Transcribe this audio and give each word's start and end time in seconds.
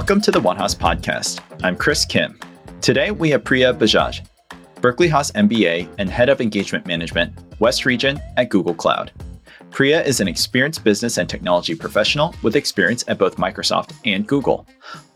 Welcome 0.00 0.22
to 0.22 0.30
the 0.30 0.40
One 0.40 0.56
Haas 0.56 0.74
podcast. 0.74 1.42
I'm 1.62 1.76
Chris 1.76 2.06
Kim. 2.06 2.40
Today 2.80 3.10
we 3.10 3.28
have 3.28 3.44
Priya 3.44 3.74
Bajaj, 3.74 4.26
Berkeley 4.80 5.08
Haas 5.08 5.30
MBA 5.32 5.86
and 5.98 6.08
Head 6.08 6.30
of 6.30 6.40
Engagement 6.40 6.86
Management, 6.86 7.34
West 7.60 7.84
Region 7.84 8.18
at 8.38 8.48
Google 8.48 8.72
Cloud. 8.72 9.12
Priya 9.70 10.02
is 10.02 10.18
an 10.18 10.26
experienced 10.26 10.84
business 10.84 11.18
and 11.18 11.28
technology 11.28 11.74
professional 11.74 12.34
with 12.42 12.56
experience 12.56 13.04
at 13.08 13.18
both 13.18 13.36
Microsoft 13.36 13.92
and 14.06 14.26
Google. 14.26 14.66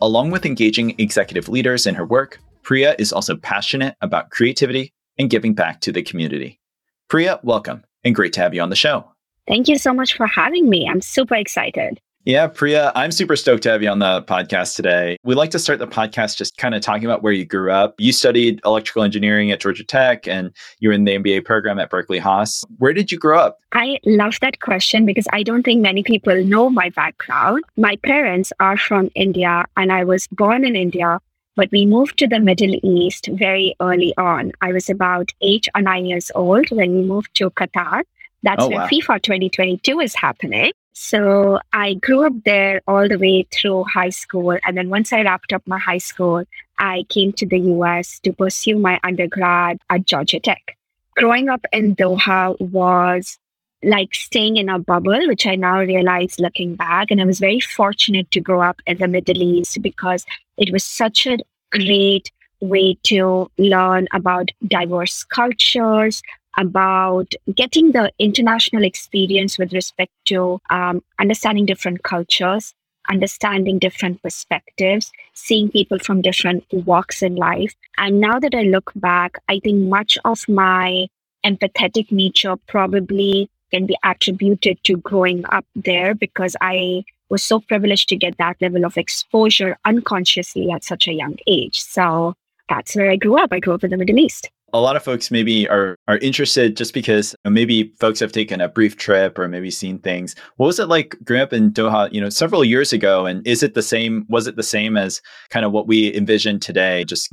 Along 0.03 0.31
with 0.31 0.45
engaging 0.45 0.95
executive 0.99 1.49
leaders 1.49 1.87
in 1.87 1.95
her 1.95 2.05
work, 2.05 2.39
Priya 2.63 2.95
is 2.99 3.11
also 3.11 3.37
passionate 3.37 3.97
about 4.03 4.29
creativity 4.29 4.93
and 5.19 5.31
giving 5.31 5.55
back 5.55 5.81
to 5.81 5.93
the 5.93 6.03
community. 6.03 6.61
Priya, 7.09 7.41
welcome 7.43 7.85
and 8.05 8.15
great 8.15 8.35
to 8.35 8.43
have 8.43 8.53
you 8.53 8.61
on 8.61 8.69
the 8.69 8.77
show. 8.77 9.11
Thank 9.49 9.67
you 9.67 9.79
so 9.79 9.95
much 9.95 10.15
for 10.15 10.27
having 10.27 10.69
me. 10.69 10.87
I'm 10.87 11.01
super 11.01 11.37
excited. 11.37 12.03
Yeah, 12.27 12.47
Priya, 12.47 12.91
I'm 12.95 13.13
super 13.13 13.37
stoked 13.37 13.65
to 13.65 13.71
have 13.71 13.83
you 13.83 13.91
on 13.91 13.99
the 13.99 14.23
podcast 14.23 14.77
today. 14.77 15.19
We 15.25 15.35
like 15.35 15.51
to 15.51 15.59
start 15.59 15.79
the 15.79 15.87
podcast 15.87 16.39
just 16.39 16.57
kind 16.57 16.75
of 16.75 16.81
talking 16.81 17.05
about 17.05 17.23
where 17.23 17.35
you 17.35 17.45
grew 17.45 17.71
up. 17.71 17.95
You 17.99 18.15
studied 18.15 18.63
electrical 18.65 19.03
engineering 19.03 19.51
at 19.51 19.61
Georgia 19.61 19.85
Tech 19.85 20.27
and 20.27 20.51
you 20.79 20.89
were 20.89 20.95
in 20.95 21.05
the 21.05 21.19
MBA 21.19 21.45
program 21.45 21.79
at 21.79 21.91
Berkeley 21.91 22.19
Haas. 22.19 22.65
Where 22.79 22.95
did 22.95 23.13
you 23.13 23.19
grow 23.19 23.39
up? 23.39 23.59
I 23.73 23.99
love 24.07 24.39
that 24.41 24.61
question 24.61 25.05
because 25.05 25.27
I 25.35 25.43
don't 25.43 25.65
think 25.65 25.83
many 25.83 26.03
people 26.03 26.43
know 26.45 26.71
my 26.71 26.89
background. 26.89 27.63
My 27.77 27.97
parents 27.97 28.55
are 28.59 28.79
from 28.79 29.11
India 29.15 29.67
and 29.77 29.93
I 29.93 30.05
was 30.05 30.27
born 30.29 30.65
in 30.65 30.77
India, 30.77 31.21
but 31.57 31.69
we 31.73 31.85
moved 31.85 32.19
to 32.21 32.27
the 32.27 32.41
Middle 32.41 32.75
East 32.83 33.29
very 33.35 33.77
early 33.83 34.15
on. 34.17 34.53
I 34.63 34.73
was 34.73 34.89
about 34.89 35.31
eight 35.43 35.69
or 35.75 35.83
nine 35.83 36.07
years 36.07 36.31
old 36.35 36.71
when 36.71 36.91
we 36.95 37.03
moved 37.03 37.35
to 37.35 37.51
Qatar. 37.51 38.05
That's 38.43 38.65
oh, 38.65 38.69
where 38.69 38.79
wow. 38.79 38.89
FIFA 38.89 39.21
2022 39.21 40.01
is 40.01 40.15
happening. 40.15 40.73
So 40.95 41.59
I 41.73 41.95
grew 41.95 42.25
up 42.25 42.33
there 42.45 42.81
all 42.87 43.09
the 43.09 43.19
way 43.19 43.47
through 43.51 43.85
high 43.85 44.11
school. 44.11 44.57
And 44.65 44.77
then 44.77 44.91
once 44.91 45.13
I 45.13 45.23
wrapped 45.23 45.53
up 45.53 45.63
my 45.67 45.79
high 45.79 45.99
school, 45.99 46.45
I 46.79 47.05
came 47.09 47.33
to 47.35 47.47
the 47.47 47.59
US 47.59 48.21
to 48.21 48.33
pursue 48.33 48.79
my 48.79 49.01
undergrad 49.03 49.79
at 49.91 50.07
Georgia 50.07 50.39
Tech. 50.39 50.77
Growing 51.17 51.49
up 51.49 51.67
in 51.73 51.97
Doha 51.97 52.59
was 52.61 53.39
like 53.83 54.15
staying 54.15 54.57
in 54.57 54.69
a 54.69 54.79
bubble, 54.79 55.27
which 55.27 55.47
I 55.47 55.57
now 55.57 55.81
realize 55.81 56.39
looking 56.39 56.77
back. 56.77 57.11
And 57.11 57.21
I 57.21 57.25
was 57.25 57.41
very 57.41 57.61
fortunate 57.61 58.31
to 58.31 58.41
grow 58.41 58.63
up 58.63 58.81
in 58.87 58.99
the 58.99 59.09
Middle 59.09 59.43
East 59.43 59.83
because 59.83 60.25
it 60.57 60.73
was 60.73 60.85
such 60.85 61.27
a 61.27 61.39
great 61.73 62.31
way 62.61 62.97
to 63.03 63.51
learn 63.59 64.07
about 64.13 64.53
diverse 64.67 65.25
cultures, 65.25 66.23
about 66.57 67.35
getting 67.55 67.93
the 67.93 68.13
international 68.19 68.85
experience 68.85 69.59
with 69.59 69.73
respect 69.73 70.13
to 70.27 70.61
um, 70.71 71.03
understanding 71.19 71.67
different 71.67 72.03
cultures, 72.03 72.75
understanding 73.11 73.79
different 73.79 74.23
perspectives, 74.23 75.11
seeing 75.33 75.71
people 75.71 75.99
from 75.99 76.23
different 76.23 76.65
walks 76.73 77.23
in 77.23 77.37
life. 77.37 77.75
And 77.99 78.21
now 78.21 78.39
that 78.39 78.55
I 78.55 78.63
look 78.63 78.93
back, 78.97 79.39
I 79.49 79.61
think 79.61 79.89
much 79.89 80.19
of 80.25 80.49
my 80.49 81.09
empathetic 81.45 82.11
nature 82.11 82.57
probably 82.67 83.51
can 83.71 83.87
be 83.87 83.97
attributed 84.05 84.83
to 84.85 84.97
growing 84.97 85.45
up 85.47 85.67
there 85.75 86.15
because 86.15 86.57
I 86.61 87.05
was 87.29 87.43
so 87.43 87.61
privileged 87.61 88.09
to 88.11 88.17
get 88.17 88.39
that 88.39 88.57
level 88.61 88.85
of 88.85 88.97
exposure 88.97 89.77
unconsciously 89.85 90.71
at 90.71 90.85
such 90.85 91.09
a 91.09 91.13
young 91.13 91.37
age. 91.47 91.81
So 91.81 92.35
that's 92.69 92.95
where 92.95 93.11
I 93.11 93.17
grew 93.17 93.37
up. 93.37 93.53
I 93.53 93.61
grew 93.61 93.75
up 93.75 93.85
in 93.85 93.91
the 93.91 93.97
Middle 93.97 94.19
East 94.19 94.51
a 94.75 94.81
lot 94.81 94.97
of 94.97 95.05
folks 95.05 95.31
maybe 95.31 95.69
are 95.69 95.97
are 96.09 96.19
interested 96.19 96.77
just 96.77 96.93
because 96.93 97.35
maybe 97.45 97.95
folks 98.01 98.19
have 98.19 98.33
taken 98.33 98.61
a 98.61 98.69
brief 98.69 98.97
trip 98.97 99.39
or 99.39 99.47
maybe 99.47 99.71
seen 99.71 100.01
things. 100.01 100.35
What 100.57 100.67
was 100.67 100.81
it 100.81 100.89
like 100.89 101.17
growing 101.23 101.43
up 101.43 101.53
in 101.53 101.71
Doha, 101.71 102.13
you 102.13 102.21
know, 102.21 102.29
several 102.29 102.65
years 102.65 102.93
ago? 102.93 103.25
And 103.25 103.47
is 103.47 103.63
it 103.63 103.75
the 103.75 103.83
same? 103.83 104.27
Was 104.29 104.49
it 104.49 104.57
the 104.57 104.65
same 104.65 104.97
as 104.97 105.23
kind 105.51 105.65
of 105.65 105.71
what 105.71 105.87
we 105.87 106.13
envision 106.15 106.59
today? 106.59 107.05
Just 107.05 107.33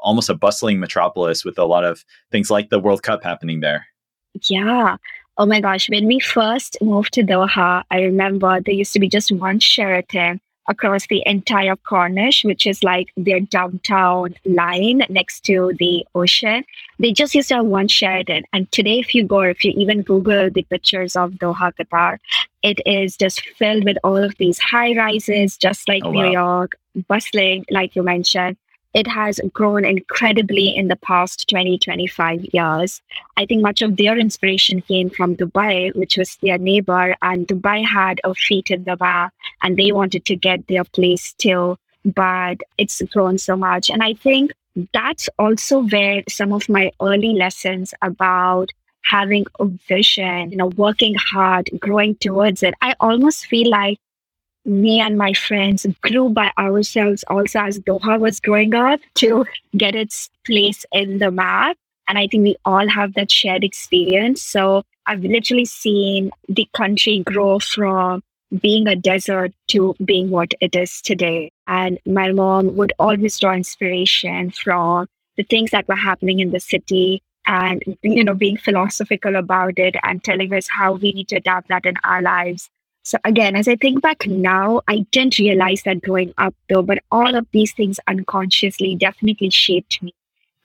almost 0.00 0.28
a 0.28 0.34
bustling 0.34 0.80
metropolis 0.80 1.44
with 1.44 1.58
a 1.58 1.64
lot 1.64 1.84
of 1.84 2.04
things 2.32 2.50
like 2.50 2.70
the 2.70 2.80
World 2.80 3.04
Cup 3.04 3.22
happening 3.22 3.60
there. 3.60 3.86
Yeah. 4.48 4.96
Oh 5.38 5.46
my 5.46 5.60
gosh. 5.60 5.88
When 5.88 6.06
we 6.06 6.18
first 6.18 6.76
moved 6.82 7.12
to 7.14 7.22
Doha, 7.22 7.84
I 7.90 8.00
remember 8.00 8.60
there 8.60 8.74
used 8.74 8.92
to 8.94 9.00
be 9.00 9.08
just 9.08 9.30
one 9.30 9.60
Sheraton 9.60 10.40
across 10.70 11.06
the 11.08 11.22
entire 11.26 11.76
Corniche, 11.76 12.44
which 12.44 12.66
is 12.66 12.82
like 12.82 13.12
their 13.16 13.40
downtown 13.40 14.34
line 14.46 15.02
next 15.10 15.40
to 15.46 15.72
the 15.78 16.06
ocean. 16.14 16.64
They 16.98 17.12
just 17.12 17.34
used 17.34 17.48
to 17.48 17.56
have 17.56 17.66
one 17.66 17.88
Sheraton. 17.88 18.44
And 18.52 18.70
today, 18.72 18.98
if 19.00 19.14
you 19.14 19.24
go, 19.24 19.40
if 19.40 19.64
you 19.64 19.72
even 19.76 20.02
Google 20.02 20.48
the 20.48 20.62
pictures 20.62 21.16
of 21.16 21.32
Doha, 21.32 21.72
Qatar, 21.74 22.18
it 22.62 22.80
is 22.86 23.16
just 23.16 23.40
filled 23.58 23.84
with 23.84 23.98
all 24.04 24.16
of 24.16 24.34
these 24.38 24.58
high 24.58 24.96
rises, 24.96 25.56
just 25.56 25.88
like 25.88 26.04
oh, 26.04 26.12
New 26.12 26.24
wow. 26.24 26.40
York, 26.40 26.78
bustling, 27.08 27.64
like 27.70 27.96
you 27.96 28.02
mentioned 28.02 28.56
it 28.92 29.06
has 29.06 29.40
grown 29.52 29.84
incredibly 29.84 30.74
in 30.74 30.88
the 30.88 30.96
past 30.96 31.48
20, 31.48 31.78
25 31.78 32.44
years. 32.52 33.00
I 33.36 33.46
think 33.46 33.62
much 33.62 33.82
of 33.82 33.96
their 33.96 34.18
inspiration 34.18 34.82
came 34.82 35.10
from 35.10 35.36
Dubai, 35.36 35.94
which 35.94 36.16
was 36.16 36.36
their 36.42 36.58
neighbor, 36.58 37.16
and 37.22 37.46
Dubai 37.46 37.84
had 37.84 38.20
a 38.24 38.34
feet 38.34 38.70
in 38.70 38.84
the 38.84 38.96
bar 38.96 39.32
and 39.62 39.76
they 39.76 39.92
wanted 39.92 40.24
to 40.24 40.36
get 40.36 40.66
their 40.66 40.84
place 40.84 41.32
too, 41.34 41.76
but 42.04 42.60
it's 42.78 43.00
grown 43.12 43.38
so 43.38 43.56
much. 43.56 43.90
And 43.90 44.02
I 44.02 44.14
think 44.14 44.52
that's 44.92 45.28
also 45.38 45.80
where 45.80 46.22
some 46.28 46.52
of 46.52 46.68
my 46.68 46.90
early 47.00 47.34
lessons 47.34 47.94
about 48.02 48.70
having 49.02 49.46
a 49.58 49.66
vision, 49.88 50.50
you 50.50 50.56
know, 50.56 50.68
working 50.76 51.14
hard, 51.14 51.70
growing 51.78 52.14
towards 52.16 52.62
it. 52.62 52.74
I 52.82 52.94
almost 53.00 53.46
feel 53.46 53.70
like 53.70 53.98
me 54.70 55.00
and 55.00 55.18
my 55.18 55.32
friends 55.32 55.84
grew 56.00 56.28
by 56.28 56.52
ourselves 56.56 57.24
also 57.28 57.60
as 57.60 57.80
Doha 57.80 58.18
was 58.18 58.40
growing 58.40 58.72
up 58.74 59.00
to 59.16 59.44
get 59.76 59.94
its 59.94 60.30
place 60.46 60.86
in 60.92 61.18
the 61.18 61.30
map. 61.30 61.76
And 62.08 62.16
I 62.16 62.28
think 62.28 62.44
we 62.44 62.56
all 62.64 62.88
have 62.88 63.14
that 63.14 63.30
shared 63.30 63.64
experience. 63.64 64.42
So 64.42 64.84
I've 65.06 65.22
literally 65.22 65.64
seen 65.64 66.30
the 66.48 66.68
country 66.74 67.20
grow 67.20 67.58
from 67.58 68.22
being 68.60 68.86
a 68.86 68.96
desert 68.96 69.52
to 69.68 69.94
being 70.04 70.30
what 70.30 70.54
it 70.60 70.74
is 70.74 71.00
today. 71.00 71.52
And 71.66 71.98
my 72.06 72.32
mom 72.32 72.76
would 72.76 72.92
always 72.98 73.38
draw 73.38 73.52
inspiration 73.52 74.50
from 74.50 75.08
the 75.36 75.44
things 75.44 75.70
that 75.70 75.88
were 75.88 75.96
happening 75.96 76.40
in 76.40 76.50
the 76.50 76.60
city 76.60 77.22
and, 77.46 77.82
you 78.02 78.22
know, 78.22 78.34
being 78.34 78.56
philosophical 78.56 79.36
about 79.36 79.78
it 79.78 79.96
and 80.02 80.22
telling 80.22 80.52
us 80.52 80.68
how 80.68 80.94
we 80.94 81.12
need 81.12 81.28
to 81.28 81.36
adapt 81.36 81.68
that 81.68 81.86
in 81.86 81.94
our 82.04 82.22
lives 82.22 82.68
so 83.02 83.18
again, 83.24 83.56
as 83.56 83.68
I 83.68 83.76
think 83.76 84.02
back 84.02 84.26
now, 84.26 84.82
I 84.88 85.06
didn't 85.10 85.38
realize 85.38 85.82
that 85.84 86.02
growing 86.02 86.34
up 86.38 86.54
though, 86.68 86.82
but 86.82 86.98
all 87.10 87.34
of 87.34 87.46
these 87.52 87.72
things 87.72 87.98
unconsciously 88.06 88.94
definitely 88.96 89.50
shaped 89.50 90.02
me 90.02 90.14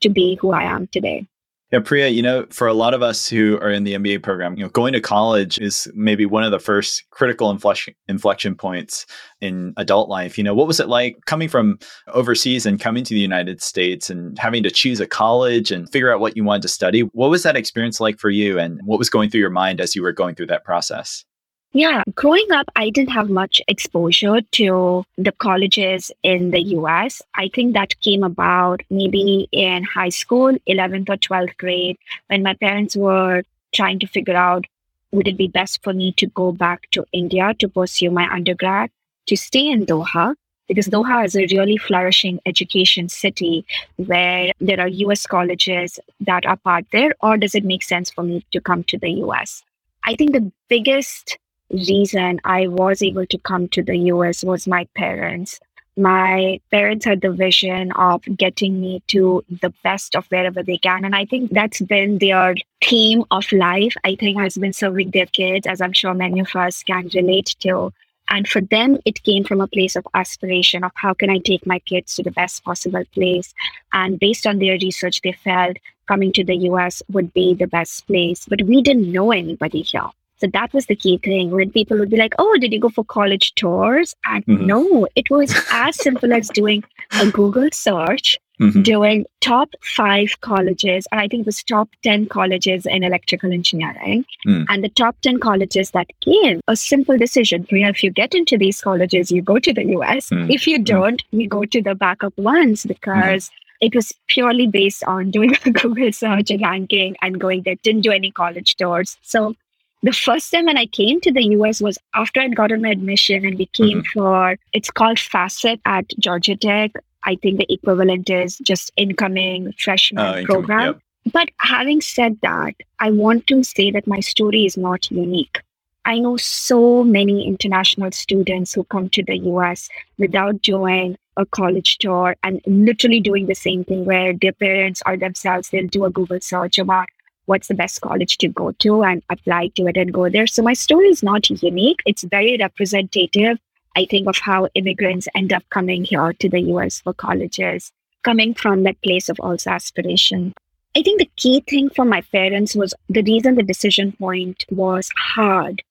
to 0.02 0.08
be 0.08 0.36
who 0.40 0.52
I 0.52 0.64
am 0.64 0.86
today. 0.88 1.26
Yeah, 1.72 1.80
Priya, 1.80 2.08
you 2.08 2.22
know, 2.22 2.46
for 2.50 2.68
a 2.68 2.74
lot 2.74 2.94
of 2.94 3.02
us 3.02 3.28
who 3.28 3.58
are 3.58 3.72
in 3.72 3.82
the 3.82 3.94
MBA 3.94 4.22
program, 4.22 4.56
you 4.56 4.62
know, 4.62 4.68
going 4.68 4.92
to 4.92 5.00
college 5.00 5.58
is 5.58 5.90
maybe 5.96 6.24
one 6.24 6.44
of 6.44 6.52
the 6.52 6.60
first 6.60 7.02
critical 7.10 7.50
inflection 7.50 7.92
inflection 8.06 8.54
points 8.54 9.04
in 9.40 9.74
adult 9.76 10.08
life. 10.08 10.38
You 10.38 10.44
know, 10.44 10.54
what 10.54 10.68
was 10.68 10.78
it 10.78 10.88
like 10.88 11.16
coming 11.26 11.48
from 11.48 11.80
overseas 12.12 12.66
and 12.66 12.78
coming 12.78 13.02
to 13.02 13.14
the 13.14 13.20
United 13.20 13.60
States 13.60 14.08
and 14.08 14.38
having 14.38 14.62
to 14.62 14.70
choose 14.70 15.00
a 15.00 15.08
college 15.08 15.72
and 15.72 15.90
figure 15.90 16.14
out 16.14 16.20
what 16.20 16.36
you 16.36 16.44
wanted 16.44 16.62
to 16.62 16.68
study? 16.68 17.00
What 17.00 17.30
was 17.30 17.42
that 17.42 17.56
experience 17.56 17.98
like 17.98 18.20
for 18.20 18.30
you 18.30 18.60
and 18.60 18.80
what 18.84 19.00
was 19.00 19.10
going 19.10 19.30
through 19.30 19.40
your 19.40 19.50
mind 19.50 19.80
as 19.80 19.96
you 19.96 20.02
were 20.02 20.12
going 20.12 20.36
through 20.36 20.46
that 20.46 20.64
process? 20.64 21.24
Yeah, 21.72 22.02
growing 22.14 22.50
up, 22.52 22.70
I 22.74 22.88
didn't 22.88 23.10
have 23.10 23.28
much 23.28 23.60
exposure 23.68 24.40
to 24.52 25.04
the 25.18 25.32
colleges 25.32 26.10
in 26.22 26.50
the 26.50 26.62
US. 26.78 27.20
I 27.34 27.50
think 27.54 27.74
that 27.74 28.00
came 28.00 28.22
about 28.22 28.82
maybe 28.88 29.46
in 29.52 29.84
high 29.84 30.08
school, 30.08 30.56
11th 30.66 31.10
or 31.10 31.16
12th 31.16 31.56
grade, 31.58 31.98
when 32.28 32.42
my 32.42 32.54
parents 32.54 32.96
were 32.96 33.42
trying 33.74 33.98
to 33.98 34.06
figure 34.06 34.36
out 34.36 34.64
would 35.12 35.28
it 35.28 35.36
be 35.36 35.48
best 35.48 35.82
for 35.82 35.92
me 35.92 36.12
to 36.12 36.26
go 36.28 36.52
back 36.52 36.90
to 36.92 37.04
India 37.12 37.54
to 37.58 37.68
pursue 37.68 38.10
my 38.10 38.26
undergrad, 38.32 38.90
to 39.26 39.36
stay 39.36 39.68
in 39.68 39.86
Doha, 39.86 40.34
because 40.68 40.88
Doha 40.88 41.24
is 41.24 41.36
a 41.36 41.46
really 41.54 41.76
flourishing 41.76 42.40
education 42.46 43.08
city 43.08 43.64
where 43.96 44.52
there 44.60 44.80
are 44.80 44.88
US 44.88 45.26
colleges 45.26 46.00
that 46.20 46.44
are 46.46 46.56
part 46.56 46.86
there, 46.90 47.14
or 47.20 47.36
does 47.36 47.54
it 47.54 47.64
make 47.64 47.82
sense 47.82 48.10
for 48.10 48.22
me 48.22 48.44
to 48.52 48.60
come 48.60 48.82
to 48.84 48.98
the 48.98 49.10
US? 49.24 49.62
I 50.04 50.14
think 50.16 50.32
the 50.32 50.50
biggest 50.68 51.38
reason 51.70 52.40
I 52.44 52.68
was 52.68 53.02
able 53.02 53.26
to 53.26 53.38
come 53.38 53.68
to 53.68 53.82
the 53.82 53.96
US 54.12 54.44
was 54.44 54.66
my 54.66 54.86
parents. 54.94 55.60
My 55.96 56.60
parents 56.70 57.06
had 57.06 57.22
the 57.22 57.32
vision 57.32 57.90
of 57.92 58.22
getting 58.36 58.80
me 58.80 59.02
to 59.08 59.42
the 59.48 59.72
best 59.82 60.14
of 60.14 60.26
wherever 60.26 60.62
they 60.62 60.76
can. 60.76 61.04
And 61.04 61.16
I 61.16 61.24
think 61.24 61.52
that's 61.52 61.80
been 61.80 62.18
their 62.18 62.54
theme 62.84 63.24
of 63.30 63.50
life, 63.50 63.94
I 64.04 64.14
think 64.16 64.38
has 64.38 64.58
been 64.58 64.74
serving 64.74 65.10
their 65.10 65.26
kids, 65.26 65.66
as 65.66 65.80
I'm 65.80 65.94
sure 65.94 66.12
many 66.12 66.40
of 66.40 66.54
us 66.54 66.82
can 66.82 67.08
relate 67.14 67.56
to. 67.60 67.92
And 68.28 68.46
for 68.46 68.60
them, 68.60 68.98
it 69.06 69.22
came 69.22 69.44
from 69.44 69.60
a 69.60 69.68
place 69.68 69.96
of 69.96 70.06
aspiration 70.12 70.84
of 70.84 70.92
how 70.96 71.14
can 71.14 71.30
I 71.30 71.38
take 71.38 71.64
my 71.64 71.78
kids 71.78 72.16
to 72.16 72.22
the 72.22 72.32
best 72.32 72.62
possible 72.64 73.04
place. 73.14 73.54
And 73.92 74.18
based 74.18 74.46
on 74.46 74.58
their 74.58 74.76
research, 74.78 75.22
they 75.22 75.32
felt 75.32 75.78
coming 76.08 76.32
to 76.32 76.44
the 76.44 76.56
US 76.70 77.02
would 77.10 77.32
be 77.32 77.54
the 77.54 77.66
best 77.66 78.06
place. 78.06 78.44
But 78.46 78.62
we 78.62 78.82
didn't 78.82 79.10
know 79.10 79.32
anybody 79.32 79.82
here 79.82 80.10
So 80.38 80.46
that 80.52 80.72
was 80.72 80.86
the 80.86 80.96
key 80.96 81.18
thing 81.18 81.50
when 81.50 81.70
people 81.70 81.98
would 81.98 82.10
be 82.10 82.16
like, 82.16 82.34
Oh, 82.38 82.56
did 82.58 82.72
you 82.72 82.80
go 82.80 82.88
for 82.88 83.04
college 83.04 83.54
tours? 83.54 84.14
And 84.24 84.44
mm-hmm. 84.46 84.66
no, 84.66 85.08
it 85.16 85.30
was 85.30 85.54
as 85.72 86.00
simple 86.00 86.32
as 86.32 86.48
doing 86.48 86.84
a 87.20 87.30
Google 87.30 87.68
search, 87.72 88.38
mm-hmm. 88.60 88.82
doing 88.82 89.26
top 89.40 89.70
five 89.82 90.40
colleges. 90.40 91.06
And 91.10 91.20
I 91.20 91.28
think 91.28 91.40
it 91.40 91.46
was 91.46 91.62
top 91.62 91.88
10 92.02 92.26
colleges 92.26 92.86
in 92.86 93.02
electrical 93.02 93.52
engineering. 93.52 94.24
Mm. 94.46 94.66
And 94.68 94.84
the 94.84 94.88
top 94.88 95.20
10 95.22 95.40
colleges 95.40 95.90
that 95.92 96.08
gave 96.20 96.60
a 96.68 96.76
simple 96.76 97.16
decision. 97.16 97.66
You 97.70 97.80
know, 97.80 97.88
If 97.88 98.02
you 98.02 98.10
get 98.10 98.34
into 98.34 98.58
these 98.58 98.80
colleges, 98.80 99.30
you 99.30 99.42
go 99.42 99.58
to 99.58 99.72
the 99.72 99.84
US. 99.98 100.30
Mm. 100.30 100.52
If 100.52 100.66
you 100.66 100.78
mm. 100.78 100.84
don't, 100.84 101.22
you 101.30 101.48
go 101.48 101.64
to 101.64 101.82
the 101.82 101.94
backup 101.94 102.36
ones 102.36 102.84
because 102.84 103.50
it 103.80 103.94
was 103.94 104.12
purely 104.28 104.66
based 104.66 105.04
on 105.04 105.30
doing 105.30 105.54
a 105.64 105.70
Google 105.70 106.12
search 106.12 106.50
and 106.50 106.62
ranking 106.62 107.16
and 107.22 107.40
going 107.40 107.62
there. 107.62 107.76
Didn't 107.82 108.02
do 108.02 108.10
any 108.10 108.30
college 108.30 108.76
tours. 108.76 109.16
So 109.22 109.54
the 110.02 110.12
first 110.12 110.50
time 110.50 110.66
when 110.66 110.78
I 110.78 110.86
came 110.86 111.20
to 111.22 111.32
the 111.32 111.42
US 111.56 111.80
was 111.80 111.98
after 112.14 112.40
I'd 112.40 112.56
gotten 112.56 112.82
my 112.82 112.90
admission 112.90 113.44
and 113.44 113.58
we 113.58 113.66
came 113.66 114.02
mm-hmm. 114.02 114.20
for 114.20 114.56
it's 114.72 114.90
called 114.90 115.18
FASET 115.18 115.80
at 115.84 116.06
Georgia 116.18 116.56
Tech. 116.56 116.92
I 117.24 117.36
think 117.36 117.58
the 117.58 117.72
equivalent 117.72 118.30
is 118.30 118.58
just 118.58 118.92
incoming 118.96 119.72
freshman 119.78 120.24
uh, 120.24 120.42
program. 120.44 120.86
Yep. 120.86 121.00
But 121.32 121.48
having 121.58 122.00
said 122.00 122.38
that, 122.42 122.74
I 123.00 123.10
want 123.10 123.48
to 123.48 123.64
say 123.64 123.90
that 123.90 124.06
my 124.06 124.20
story 124.20 124.64
is 124.64 124.76
not 124.76 125.10
unique. 125.10 125.60
I 126.04 126.20
know 126.20 126.36
so 126.36 127.02
many 127.02 127.48
international 127.48 128.12
students 128.12 128.72
who 128.72 128.84
come 128.84 129.08
to 129.10 129.24
the 129.24 129.38
US 129.38 129.88
without 130.18 130.62
doing 130.62 131.16
a 131.36 131.44
college 131.46 131.98
tour 131.98 132.36
and 132.44 132.60
literally 132.66 133.20
doing 133.20 133.46
the 133.46 133.54
same 133.54 133.84
thing 133.84 134.04
where 134.04 134.32
their 134.32 134.52
parents 134.52 135.02
or 135.04 135.16
themselves, 135.16 135.70
they'll 135.70 135.88
do 135.88 136.04
a 136.04 136.10
Google 136.10 136.40
search 136.40 136.78
about 136.78 137.08
what's 137.46 137.68
the 137.68 137.74
best 137.74 138.00
college 138.00 138.38
to 138.38 138.48
go 138.48 138.72
to 138.72 139.02
and 139.02 139.22
apply 139.30 139.68
to 139.68 139.86
it 139.86 139.96
and 139.96 140.12
go 140.12 140.28
there. 140.28 140.46
So 140.46 140.62
my 140.62 140.74
story 140.74 141.08
is 141.08 141.22
not 141.22 141.48
unique. 141.50 142.00
It's 142.04 142.24
very 142.24 142.56
representative, 142.58 143.58
I 143.96 144.04
think, 144.04 144.28
of 144.28 144.38
how 144.38 144.68
immigrants 144.74 145.28
end 145.34 145.52
up 145.52 145.64
coming 145.70 146.04
here 146.04 146.32
to 146.34 146.48
the 146.48 146.60
US 146.72 147.00
for 147.00 147.14
colleges, 147.14 147.92
coming 148.22 148.54
from 148.54 148.82
that 148.82 149.00
place 149.02 149.28
of 149.28 149.40
also 149.40 149.70
aspiration. 149.70 150.52
I 150.96 151.02
think 151.02 151.18
the 151.18 151.30
key 151.36 151.62
thing 151.68 151.90
for 151.90 152.04
my 152.04 152.22
parents 152.32 152.74
was 152.74 152.94
the 153.08 153.22
reason 153.22 153.54
the 153.54 153.62
decision 153.62 154.12
point 154.12 154.64
was 154.70 155.10
hard. 155.18 155.82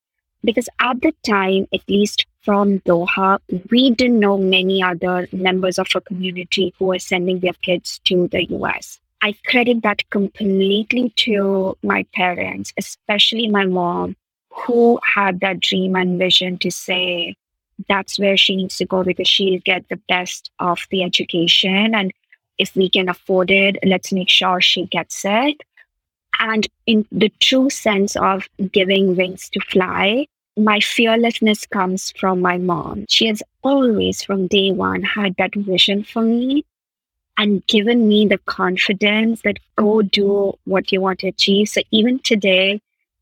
Because 0.44 0.70
at 0.80 1.02
the 1.02 1.14
time, 1.24 1.68
at 1.74 1.82
least 1.88 2.26
from 2.42 2.80
Doha, 2.82 3.40
we 3.72 3.92
didn't 3.92 4.20
know 4.20 4.38
many 4.38 4.84
other 4.84 5.28
members 5.32 5.80
of 5.80 5.88
our 5.96 6.02
community 6.02 6.74
who 6.78 6.86
were 6.86 7.00
sending 7.00 7.40
their 7.40 7.54
kids 7.62 8.00
to 8.06 8.28
the 8.28 8.46
US. 8.46 9.00
I 9.26 9.34
credit 9.48 9.82
that 9.82 10.08
completely 10.12 11.12
to 11.16 11.76
my 11.82 12.06
parents, 12.14 12.72
especially 12.78 13.48
my 13.48 13.66
mom, 13.66 14.16
who 14.52 15.00
had 15.02 15.40
that 15.40 15.62
dream 15.62 15.96
and 15.96 16.20
vision 16.20 16.60
to 16.60 16.70
say 16.70 17.36
that's 17.90 18.20
where 18.20 18.38
she 18.38 18.56
needs 18.56 18.78
to 18.78 18.86
go 18.86 19.04
because 19.04 19.28
she'll 19.28 19.60
get 19.66 19.90
the 19.90 20.00
best 20.08 20.52
of 20.60 20.86
the 20.92 21.02
education. 21.02 21.96
And 21.96 22.14
if 22.60 22.76
we 22.76 22.88
can 22.88 23.10
afford 23.10 23.50
it, 23.50 23.78
let's 23.84 24.14
make 24.14 24.30
sure 24.30 24.62
she 24.62 24.86
gets 24.86 25.26
it. 25.26 25.60
And 26.40 26.68
in 26.86 27.08
the 27.12 27.30
true 27.40 27.72
sense 27.72 28.16
of 28.16 28.48
giving 28.72 29.16
wings 29.16 29.50
to 29.54 29.60
fly, 29.60 30.28
my 30.56 30.80
fearlessness 30.80 31.66
comes 31.66 32.12
from 32.12 32.42
my 32.42 32.60
mom. 32.60 33.08
She 33.10 33.26
has 33.26 33.42
always, 33.64 34.24
from 34.24 34.46
day 34.46 34.72
one, 34.72 35.02
had 35.02 35.34
that 35.40 35.56
vision 35.56 36.04
for 36.04 36.22
me 36.22 36.64
and 37.38 37.66
given 37.68 38.08
me 38.08 38.28
the 38.28 38.38
confidence 38.40 39.42
that 39.42 39.60
go 39.76 40.02
do 40.02 40.58
what 40.66 40.92
you 40.92 41.02
want 41.02 41.20
to 41.20 41.28
achieve. 41.28 41.70
So 41.70 41.82
even 41.92 42.20
today, 42.20 42.82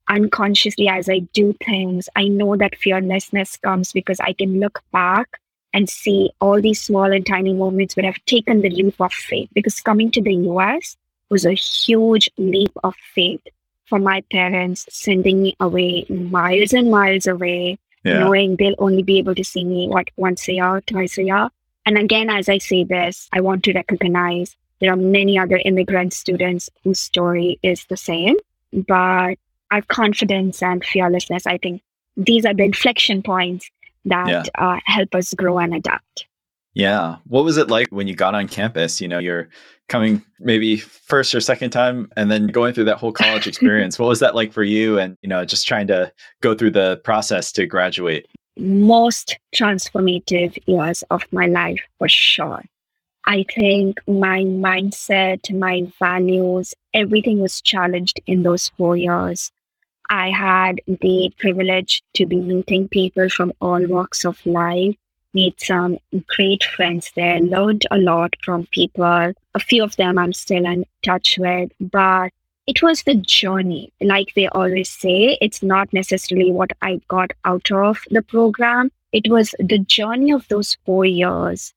unconsciously, 0.10 0.88
as 0.88 1.10
I 1.10 1.20
do 1.34 1.54
things, 1.66 2.10
I 2.16 2.28
know 2.28 2.56
that 2.58 2.76
fearlessness 2.76 3.58
comes 3.58 3.92
because 3.92 4.20
I 4.20 4.34
can 4.34 4.60
look 4.60 4.82
back 4.92 5.40
and 5.74 5.90
see 5.90 6.32
all 6.40 6.62
these 6.62 6.82
small 6.82 7.12
and 7.12 7.26
tiny 7.26 7.54
moments 7.54 7.96
where 7.96 8.06
I've 8.06 8.24
taken 8.26 8.62
the 8.62 8.70
leap 8.70 9.02
of 9.02 9.12
faith. 9.12 9.50
Because 9.54 9.82
coming 9.82 10.12
to 10.12 10.22
the 10.22 10.34
US 10.34 10.96
was 11.30 11.46
a 11.46 11.54
huge 11.54 12.30
leap 12.38 12.72
of 12.84 12.96
faith 13.16 13.42
for 13.86 14.00
my 14.00 14.22
parents, 14.32 14.86
sending 14.90 15.42
me 15.42 15.56
away 15.60 16.06
miles 16.10 16.74
and 16.74 16.92
miles 16.92 17.26
away, 17.28 17.80
yeah. 18.04 18.20
knowing 18.20 18.56
they'll 18.56 18.76
only 18.78 19.04
be 19.04 19.18
able 19.18 19.36
to 19.36 19.44
see 19.44 19.64
me 19.64 19.88
what 19.88 20.10
once 20.16 20.48
a 20.48 20.54
year, 20.54 20.82
twice 20.86 21.18
a 21.18 21.24
year. 21.24 21.50
And 21.86 21.98
again, 21.98 22.30
as 22.30 22.50
I 22.50 22.58
say 22.58 22.84
this, 22.84 23.28
I 23.34 23.42
want 23.42 23.64
to 23.66 23.74
recognize 23.74 24.56
there 24.80 24.92
are 24.92 24.98
many 24.98 25.38
other 25.38 25.62
immigrant 25.64 26.14
students 26.14 26.70
whose 26.84 27.00
story 27.00 27.60
is 27.64 27.86
the 27.86 27.98
same, 27.98 28.36
but 28.72 29.38
our 29.72 29.82
confidence 29.88 30.62
and 30.62 30.84
fearlessness, 30.84 31.48
I 31.48 31.58
think 31.58 31.82
these 32.16 32.46
are 32.46 32.54
the 32.54 32.64
inflection 32.64 33.24
points 33.24 33.70
that 34.06 34.28
yeah. 34.28 34.44
uh, 34.56 34.80
help 34.86 35.16
us 35.16 35.34
grow 35.34 35.58
and 35.60 35.74
adapt. 35.74 36.28
Yeah. 36.74 37.18
What 37.28 37.44
was 37.44 37.58
it 37.58 37.70
like 37.70 37.88
when 37.90 38.08
you 38.08 38.16
got 38.16 38.36
on 38.36 38.48
campus? 38.48 39.00
You 39.00 39.08
know, 39.08 39.20
you're 39.20 39.50
coming 39.90 40.24
maybe 40.40 40.78
first 40.78 41.36
or 41.36 41.40
second 41.40 41.70
time 41.70 42.12
and 42.18 42.32
then 42.32 42.48
going 42.48 42.74
through 42.74 42.86
that 42.86 42.98
whole 42.98 43.12
college 43.12 43.48
experience. 43.48 44.00
what 44.00 44.10
was 44.10 44.20
that 44.20 44.36
like 44.36 44.52
for 44.52 44.64
you? 44.64 44.98
And, 44.98 45.18
you 45.22 45.30
know, 45.30 45.46
just 45.46 45.68
trying 45.68 45.88
to 45.88 46.12
go 46.42 46.56
through 46.56 46.72
the 46.72 47.00
process 47.04 47.52
to 47.54 47.66
graduate? 47.66 48.28
Most 48.58 49.38
transformative 49.56 50.58
years 50.68 51.04
of 51.10 51.24
my 51.32 51.48
life 51.48 51.82
for 51.98 52.08
sure. 52.08 52.64
I 53.26 53.46
think 53.56 54.00
my 54.06 54.42
mindset, 54.42 55.50
my 55.58 55.88
values, 55.98 56.74
everything 56.94 57.40
was 57.40 57.62
challenged 57.62 58.20
in 58.28 58.44
those 58.44 58.70
four 58.78 58.98
years. 58.98 59.52
I 60.10 60.30
had 60.30 60.82
the 60.86 61.34
privilege 61.40 62.04
to 62.16 62.26
be 62.26 62.36
meeting 62.36 62.90
people 62.90 63.30
from 63.30 63.54
all 63.62 63.86
walks 63.88 64.26
of 64.26 64.46
life, 64.46 64.96
made 65.34 65.60
some 65.60 65.98
great 66.28 66.64
friends 66.64 67.12
there, 67.16 67.40
learned 67.40 67.86
a 67.90 67.98
lot 67.98 68.36
from 68.44 68.68
people. 68.68 69.34
A 69.56 69.60
few 69.60 69.84
of 69.84 69.96
them 69.96 70.18
I'm 70.18 70.34
still 70.34 70.66
in 70.66 70.86
touch 71.02 71.38
with, 71.40 71.72
but 71.80 72.32
it 72.66 72.82
was 72.82 73.04
the 73.04 73.16
journey. 73.16 73.92
Like 74.02 74.34
they 74.36 74.48
always 74.48 74.90
say, 74.90 75.38
it's 75.42 75.62
not 75.62 75.92
necessarily 75.92 76.52
what 76.52 76.72
I 76.82 77.02
got 77.08 77.32
out 77.46 77.70
of 77.72 78.00
the 78.10 78.22
program. 78.22 78.92
It 79.12 79.30
was 79.30 79.54
the 79.60 79.80
journey 79.80 80.32
of 80.32 80.48
those 80.48 80.78
four 80.86 81.06
years. 81.06 81.74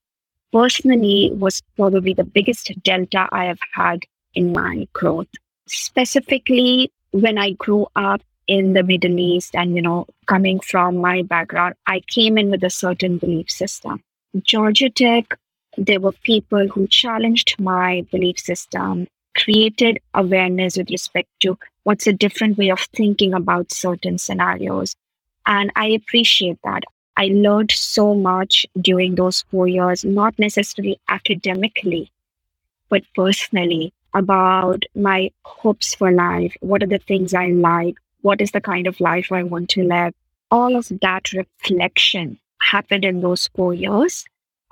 Personally, 0.52 1.30
was 1.34 1.60
probably 1.76 2.14
the 2.14 2.24
biggest 2.24 2.72
delta 2.82 3.28
I 3.32 3.44
have 3.46 3.58
had 3.72 4.04
in 4.34 4.52
my 4.52 4.86
growth. 4.92 5.28
Specifically, 5.66 6.92
when 7.10 7.36
I 7.36 7.52
grew 7.52 7.88
up 7.96 8.22
in 8.46 8.72
the 8.72 8.84
Middle 8.84 9.18
East 9.18 9.56
and, 9.56 9.74
you 9.74 9.82
know, 9.82 10.06
coming 10.26 10.60
from 10.60 10.98
my 10.98 11.22
background, 11.22 11.74
I 11.86 12.00
came 12.06 12.38
in 12.38 12.50
with 12.50 12.62
a 12.62 12.70
certain 12.70 13.18
belief 13.18 13.50
system. 13.50 14.02
Georgia 14.42 14.88
Tech, 14.88 15.36
there 15.76 16.00
were 16.00 16.12
people 16.12 16.68
who 16.68 16.86
challenged 16.86 17.58
my 17.58 18.06
belief 18.12 18.38
system 18.38 19.08
created 19.36 20.00
awareness 20.14 20.76
with 20.76 20.90
respect 20.90 21.28
to 21.40 21.58
what's 21.84 22.06
a 22.06 22.12
different 22.12 22.58
way 22.58 22.70
of 22.70 22.80
thinking 22.94 23.34
about 23.34 23.72
certain 23.72 24.18
scenarios. 24.18 24.96
And 25.46 25.70
I 25.76 25.88
appreciate 25.88 26.58
that. 26.64 26.82
I 27.16 27.26
learned 27.26 27.70
so 27.70 28.14
much 28.14 28.66
during 28.80 29.14
those 29.14 29.42
four 29.50 29.68
years, 29.68 30.04
not 30.04 30.38
necessarily 30.38 30.98
academically, 31.08 32.10
but 32.88 33.02
personally 33.14 33.92
about 34.14 34.84
my 34.94 35.30
hopes 35.44 35.94
for 35.94 36.10
life. 36.10 36.56
What 36.60 36.82
are 36.82 36.88
the 36.88 36.98
things 36.98 37.32
I 37.32 37.48
like? 37.48 37.96
What 38.22 38.40
is 38.40 38.50
the 38.50 38.60
kind 38.60 38.86
of 38.86 39.00
life 39.00 39.30
I 39.30 39.42
want 39.44 39.70
to 39.70 39.84
live? 39.84 40.14
All 40.50 40.76
of 40.76 40.90
that 41.00 41.32
reflection 41.32 42.38
happened 42.60 43.04
in 43.04 43.20
those 43.20 43.48
four 43.54 43.74
years. 43.74 44.24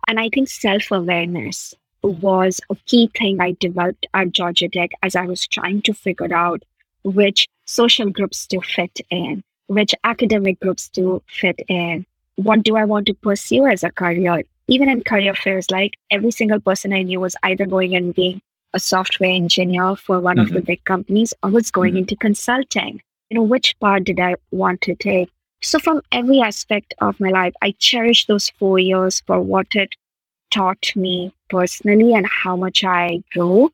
And 0.08 0.18
I 0.20 0.28
think 0.28 0.48
self 0.48 0.90
awareness 0.90 1.74
was 2.08 2.60
a 2.70 2.76
key 2.86 3.10
thing 3.16 3.40
I 3.40 3.56
developed 3.58 4.06
at 4.14 4.32
Georgia 4.32 4.68
Tech 4.68 4.90
as 5.02 5.16
I 5.16 5.26
was 5.26 5.46
trying 5.46 5.82
to 5.82 5.94
figure 5.94 6.34
out 6.34 6.62
which 7.02 7.48
social 7.66 8.10
groups 8.10 8.46
to 8.48 8.60
fit 8.60 9.00
in, 9.10 9.42
which 9.66 9.94
academic 10.04 10.60
groups 10.60 10.88
to 10.90 11.22
fit 11.28 11.60
in. 11.68 12.06
What 12.36 12.62
do 12.62 12.76
I 12.76 12.84
want 12.84 13.06
to 13.06 13.14
pursue 13.14 13.66
as 13.66 13.84
a 13.84 13.90
career? 13.90 14.42
Even 14.66 14.88
in 14.88 15.02
career 15.04 15.34
fairs, 15.34 15.70
like 15.70 15.94
every 16.10 16.30
single 16.30 16.60
person 16.60 16.92
I 16.92 17.02
knew 17.02 17.20
was 17.20 17.36
either 17.42 17.66
going 17.66 17.94
and 17.94 18.14
being 18.14 18.40
a 18.72 18.80
software 18.80 19.30
engineer 19.30 19.94
for 19.94 20.20
one 20.20 20.36
mm-hmm. 20.36 20.46
of 20.46 20.48
the 20.48 20.58
mm-hmm. 20.58 20.66
big 20.66 20.84
companies 20.84 21.32
or 21.42 21.50
was 21.50 21.70
going 21.70 21.92
mm-hmm. 21.92 21.98
into 21.98 22.16
consulting. 22.16 23.00
You 23.30 23.36
know, 23.36 23.42
which 23.42 23.78
part 23.78 24.04
did 24.04 24.20
I 24.20 24.36
want 24.50 24.80
to 24.82 24.94
take? 24.94 25.30
So, 25.62 25.78
from 25.78 26.02
every 26.12 26.40
aspect 26.40 26.92
of 27.00 27.18
my 27.20 27.30
life, 27.30 27.54
I 27.62 27.74
cherish 27.78 28.26
those 28.26 28.50
four 28.50 28.78
years 28.78 29.22
for 29.26 29.40
what 29.40 29.68
it 29.74 29.94
taught 30.54 30.92
me 30.94 31.32
personally 31.50 32.14
and 32.14 32.26
how 32.26 32.56
much 32.56 32.84
I 32.84 33.22
grew. 33.32 33.70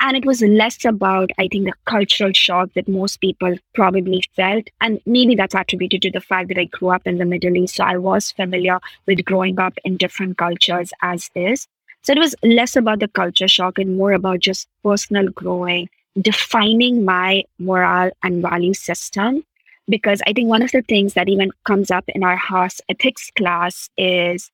And 0.00 0.16
it 0.16 0.26
was 0.26 0.42
less 0.42 0.84
about, 0.84 1.30
I 1.38 1.48
think, 1.48 1.64
the 1.66 1.72
cultural 1.86 2.32
shock 2.32 2.70
that 2.74 2.88
most 2.88 3.20
people 3.20 3.56
probably 3.74 4.22
felt. 4.36 4.68
And 4.80 5.00
maybe 5.06 5.34
that's 5.34 5.54
attributed 5.54 6.02
to 6.02 6.10
the 6.10 6.20
fact 6.20 6.48
that 6.48 6.58
I 6.58 6.64
grew 6.64 6.88
up 6.88 7.06
in 7.06 7.18
the 7.18 7.24
Middle 7.24 7.56
East. 7.56 7.76
So 7.76 7.84
I 7.84 7.96
was 7.96 8.32
familiar 8.32 8.80
with 9.06 9.24
growing 9.24 9.58
up 9.58 9.74
in 9.84 9.96
different 9.96 10.36
cultures 10.36 10.92
as 11.02 11.30
is. 11.34 11.66
So 12.02 12.12
it 12.12 12.18
was 12.18 12.34
less 12.42 12.76
about 12.76 13.00
the 13.00 13.08
culture 13.08 13.48
shock 13.48 13.78
and 13.78 13.96
more 13.96 14.12
about 14.12 14.40
just 14.40 14.68
personal 14.82 15.28
growing, 15.28 15.88
defining 16.20 17.04
my 17.04 17.44
moral 17.58 18.10
and 18.22 18.42
value 18.42 18.74
system, 18.74 19.42
because 19.88 20.20
I 20.26 20.32
think 20.32 20.48
one 20.48 20.62
of 20.62 20.72
the 20.72 20.82
things 20.82 21.14
that 21.14 21.28
even 21.28 21.50
comes 21.64 21.90
up 21.90 22.04
in 22.08 22.22
our 22.22 22.36
Haas 22.36 22.80
ethics 22.90 23.30
class 23.38 23.88
is 23.96 24.50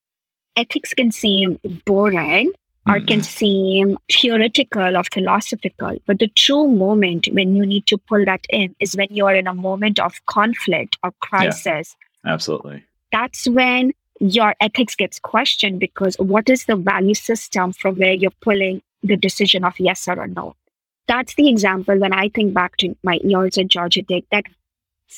ethics 0.56 0.94
can 0.94 1.12
seem 1.12 1.58
boring 1.84 2.52
or 2.86 2.94
mm-hmm. 2.94 3.06
can 3.06 3.22
seem 3.22 3.98
theoretical 4.10 4.96
or 4.96 5.04
philosophical. 5.12 5.96
But 6.06 6.18
the 6.18 6.28
true 6.28 6.68
moment 6.68 7.28
when 7.32 7.54
you 7.54 7.66
need 7.66 7.86
to 7.86 7.98
pull 7.98 8.24
that 8.24 8.44
in 8.50 8.74
is 8.80 8.96
when 8.96 9.08
you 9.10 9.26
are 9.26 9.34
in 9.34 9.46
a 9.46 9.54
moment 9.54 9.98
of 9.98 10.24
conflict 10.26 10.96
or 11.02 11.12
crisis. 11.20 11.96
Yeah, 12.24 12.32
absolutely. 12.32 12.84
That's 13.12 13.48
when 13.48 13.92
your 14.20 14.54
ethics 14.60 14.94
gets 14.94 15.18
questioned 15.18 15.80
because 15.80 16.14
what 16.16 16.48
is 16.48 16.66
the 16.66 16.76
value 16.76 17.14
system 17.14 17.72
from 17.72 17.96
where 17.96 18.12
you're 18.12 18.30
pulling 18.42 18.82
the 19.02 19.16
decision 19.16 19.64
of 19.64 19.78
yes 19.78 20.06
or 20.08 20.26
no? 20.26 20.54
That's 21.08 21.34
the 21.34 21.48
example 21.48 21.98
when 21.98 22.12
I 22.12 22.28
think 22.28 22.54
back 22.54 22.76
to 22.78 22.94
my 23.02 23.18
years 23.24 23.58
at 23.58 23.68
Georgia 23.68 24.02
Tech, 24.02 24.24
that 24.30 24.44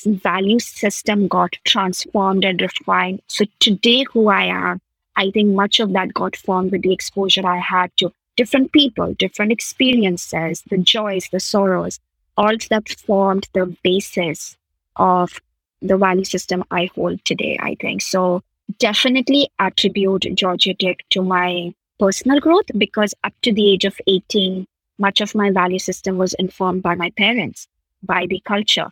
value 0.05 0.59
system 0.59 1.27
got 1.27 1.55
transformed 1.65 2.45
and 2.45 2.61
refined. 2.61 3.21
So 3.27 3.45
today, 3.59 4.03
who 4.11 4.29
I 4.29 4.45
am, 4.45 4.81
I 5.15 5.31
think 5.31 5.49
much 5.49 5.79
of 5.79 5.93
that 5.93 6.13
got 6.13 6.35
formed 6.35 6.71
with 6.71 6.81
the 6.81 6.93
exposure 6.93 7.45
I 7.45 7.59
had 7.59 7.91
to 7.97 8.11
different 8.35 8.71
people, 8.71 9.13
different 9.13 9.51
experiences, 9.51 10.63
the 10.69 10.77
joys, 10.77 11.29
the 11.31 11.39
sorrows, 11.39 11.99
all 12.37 12.55
that 12.69 12.89
formed 12.89 13.47
the 13.53 13.75
basis 13.83 14.57
of 14.95 15.39
the 15.81 15.97
value 15.97 16.23
system 16.23 16.63
I 16.71 16.89
hold 16.95 17.23
today, 17.25 17.57
I 17.61 17.75
think. 17.79 18.01
So 18.01 18.41
definitely 18.79 19.49
attribute 19.59 20.25
Georgia 20.33 20.73
Tech 20.73 20.97
to 21.11 21.21
my 21.21 21.73
personal 21.99 22.39
growth 22.39 22.65
because 22.77 23.13
up 23.23 23.33
to 23.43 23.53
the 23.53 23.71
age 23.71 23.85
of 23.85 23.99
18, 24.07 24.65
much 24.97 25.21
of 25.21 25.35
my 25.35 25.51
value 25.51 25.79
system 25.79 26.17
was 26.17 26.33
informed 26.35 26.81
by 26.81 26.95
my 26.95 27.11
parents, 27.11 27.67
by 28.01 28.25
the 28.27 28.41
culture. 28.45 28.89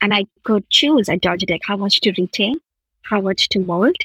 And 0.00 0.14
I 0.14 0.26
could 0.44 0.68
choose 0.70 1.08
at 1.08 1.22
Georgia 1.22 1.46
Tech 1.46 1.62
how 1.64 1.76
much 1.76 2.00
to 2.02 2.12
retain, 2.16 2.60
how 3.02 3.20
much 3.20 3.48
to 3.50 3.58
mold, 3.58 3.96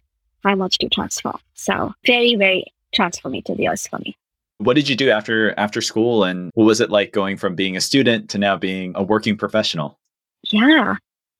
how 0.45 0.55
much 0.55 0.77
to 0.77 0.87
transform. 0.87 1.39
So 1.55 1.93
very, 2.05 2.35
very 2.35 2.65
transformative 2.95 3.59
years 3.59 3.87
for 3.87 3.97
me. 3.99 4.15
What 4.59 4.75
did 4.75 4.87
you 4.87 4.95
do 4.95 5.09
after 5.09 5.53
after 5.59 5.81
school 5.81 6.23
and 6.23 6.51
what 6.53 6.63
was 6.63 6.79
it 6.79 6.89
like 6.89 7.11
going 7.11 7.35
from 7.35 7.55
being 7.55 7.75
a 7.75 7.81
student 7.81 8.29
to 8.29 8.37
now 8.37 8.55
being 8.55 8.93
a 8.95 9.03
working 9.03 9.35
professional? 9.35 9.99
Yeah. 10.43 10.95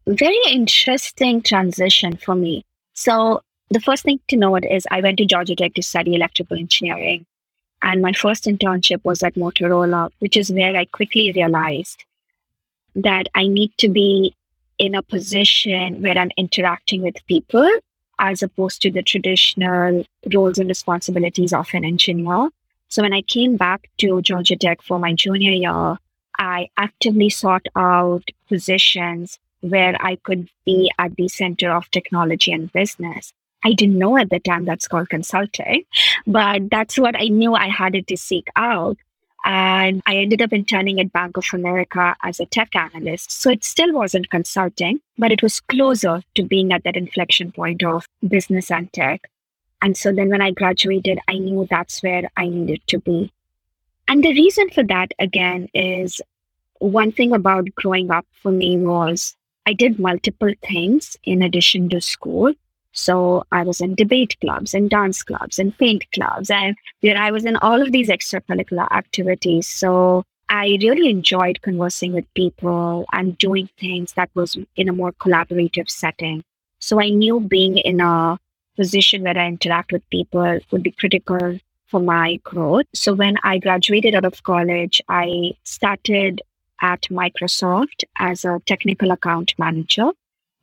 Very 0.08 0.42
interesting 0.52 1.42
transition 1.42 2.18
for 2.18 2.36
me. 2.36 2.66
So 2.94 3.42
the 3.70 3.80
first 3.80 4.04
thing 4.04 4.20
to 4.28 4.36
note 4.36 4.66
is 4.66 4.86
I 4.92 5.02
went 5.02 5.18
to 5.20 5.26
Georgia 5.26 5.56
Tech 5.56 5.76
to 5.76 5.82
study 5.82 6.16
electrical 6.16 6.58
engineering. 6.58 7.26
And 7.82 8.02
my 8.02 8.14
first 8.14 8.46
internship 8.46 9.04
was 9.04 9.24
at 9.24 9.36
Motorola, 9.36 10.10
which 10.20 10.36
is 10.36 10.52
where 10.52 10.76
I 10.76 10.86
quickly 10.86 11.32
realized 11.32 12.04
that 12.96 13.28
I 13.36 13.48
need 13.48 13.72
to 13.78 13.90
be 13.90 14.34
in 14.78 14.96
a 14.96 15.04
position 15.04 16.02
where 16.02 16.18
I'm 16.18 16.32
interacting 16.38 17.02
with 17.02 17.26
people 17.28 17.70
as 18.20 18.44
opposed 18.44 18.82
to 18.82 18.92
the 18.92 19.04
traditional 19.04 20.06
roles 20.34 20.58
and 20.58 20.70
responsibilities 20.70 21.54
of 21.54 21.70
an 21.74 21.86
engineer. 21.86 22.50
So 22.88 23.02
when 23.02 23.14
I 23.14 23.22
came 23.22 23.58
back 23.58 23.90
to 23.98 24.22
Georgia 24.22 24.56
Tech 24.56 24.82
for 24.82 25.00
my 25.00 25.14
junior 25.14 25.52
year, 25.52 25.98
I 26.38 26.70
actively 26.78 27.30
sought 27.30 27.66
out 27.76 28.24
positions 28.48 29.40
where 29.62 29.96
I 30.00 30.18
could 30.18 30.50
be 30.66 30.92
at 31.00 31.16
the 31.16 31.28
center 31.28 31.72
of 31.72 31.90
technology 31.92 32.52
and 32.52 32.72
business. 32.72 33.34
I 33.64 33.74
didn't 33.74 33.98
know 33.98 34.18
at 34.18 34.30
the 34.30 34.40
time 34.40 34.66
that's 34.66 34.88
called 34.88 35.10
consulting, 35.10 35.86
but 36.28 36.70
that's 36.70 37.00
what 37.00 37.16
I 37.16 37.30
knew 37.30 37.56
I 37.56 37.68
had 37.68 38.08
to 38.08 38.18
seek 38.18 38.48
out. 38.56 38.98
And 39.46 40.02
I 40.08 40.18
ended 40.18 40.42
up 40.42 40.52
interning 40.52 41.00
at 41.00 41.14
Bank 41.14 41.38
of 41.38 41.46
America 41.54 42.16
as 42.24 42.40
a 42.40 42.48
tech 42.48 42.76
analyst. 42.76 43.32
So 43.32 43.52
it 43.52 43.64
still 43.64 43.94
wasn't 43.94 44.32
consulting, 44.32 45.02
but 45.20 45.32
it 45.32 45.44
was 45.44 45.60
closer 45.60 46.24
to 46.34 46.44
being 46.44 46.74
at 46.74 46.84
that 46.84 46.98
inflection 46.98 47.52
point 47.52 47.84
of 47.84 48.08
business 48.28 48.72
and 48.72 48.92
tech. 48.92 49.30
And 49.84 49.96
so 49.96 50.12
then 50.12 50.30
when 50.30 50.42
I 50.42 50.50
graduated, 50.50 51.20
I 51.28 51.38
knew 51.38 51.68
that's 51.70 52.02
where 52.02 52.28
I 52.36 52.50
needed 52.50 52.82
to 52.88 53.00
be. 53.00 53.32
And 54.08 54.24
the 54.24 54.34
reason 54.34 54.70
for 54.72 54.84
that, 54.86 55.12
again, 55.20 55.70
is 55.76 56.22
one 56.80 57.12
thing 57.12 57.32
about 57.32 57.74
growing 57.76 58.10
up 58.10 58.26
for 58.42 58.52
me 58.52 58.78
was 58.78 59.36
I 59.68 59.74
did 59.74 60.00
multiple 60.00 60.54
things 60.68 61.18
in 61.24 61.44
addition 61.44 61.90
to 61.90 62.02
school. 62.02 62.54
So 62.96 63.44
I 63.52 63.64
was 63.64 63.82
in 63.82 63.94
debate 63.94 64.38
clubs 64.42 64.74
and 64.74 64.90
dance 64.90 65.22
clubs 65.22 65.60
and 65.60 65.78
paint 65.78 66.06
clubs, 66.14 66.50
and 66.50 66.76
I 67.04 67.32
was 67.32 67.46
in 67.46 67.58
all 67.58 67.82
of 67.82 67.92
these 67.92 68.10
extracurricular 68.10 68.90
activities. 68.92 69.68
So 69.68 70.24
I 70.50 70.78
really 70.82 71.10
enjoyed 71.10 71.62
conversing 71.62 72.14
with 72.14 72.34
people 72.36 73.06
and 73.12 73.38
doing 73.38 73.70
things 73.80 74.14
that 74.14 74.30
was 74.34 74.58
in 74.76 74.88
a 74.90 74.94
more 74.94 75.12
collaborative 75.12 75.90
setting. 75.90 76.44
So 76.80 77.02
I 77.02 77.10
knew 77.10 77.40
being 77.40 77.78
in 77.78 78.00
a 78.00 78.40
position 78.76 79.24
where 79.24 79.38
I 79.38 79.48
interact 79.48 79.92
with 79.92 80.10
people 80.10 80.60
would 80.72 80.84
be 80.84 80.92
critical 80.92 81.60
for 81.88 82.00
my 82.00 82.38
growth. 82.44 82.86
So 82.94 83.14
when 83.14 83.36
I 83.44 83.58
graduated 83.58 84.16
out 84.16 84.26
of 84.26 84.44
college, 84.44 85.02
I 85.10 85.54
started 85.64 86.42
at 86.82 87.04
Microsoft 87.04 88.04
as 88.18 88.46
a 88.46 88.62
technical 88.66 89.12
account 89.12 89.54
manager 89.58 90.12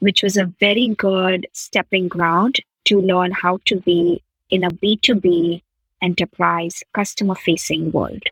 which 0.03 0.23
was 0.23 0.37
a 0.37 0.53
very 0.59 0.89
good 0.89 1.47
stepping 1.53 2.09
ground 2.09 2.57
to 2.85 3.01
learn 3.01 3.31
how 3.31 3.59
to 3.67 3.77
be 3.81 4.21
in 4.51 4.65
a 4.65 4.71
B2B 4.71 5.63
enterprise 6.03 6.83
customer 6.93 7.37
facing 7.37 7.93
world. 7.93 8.23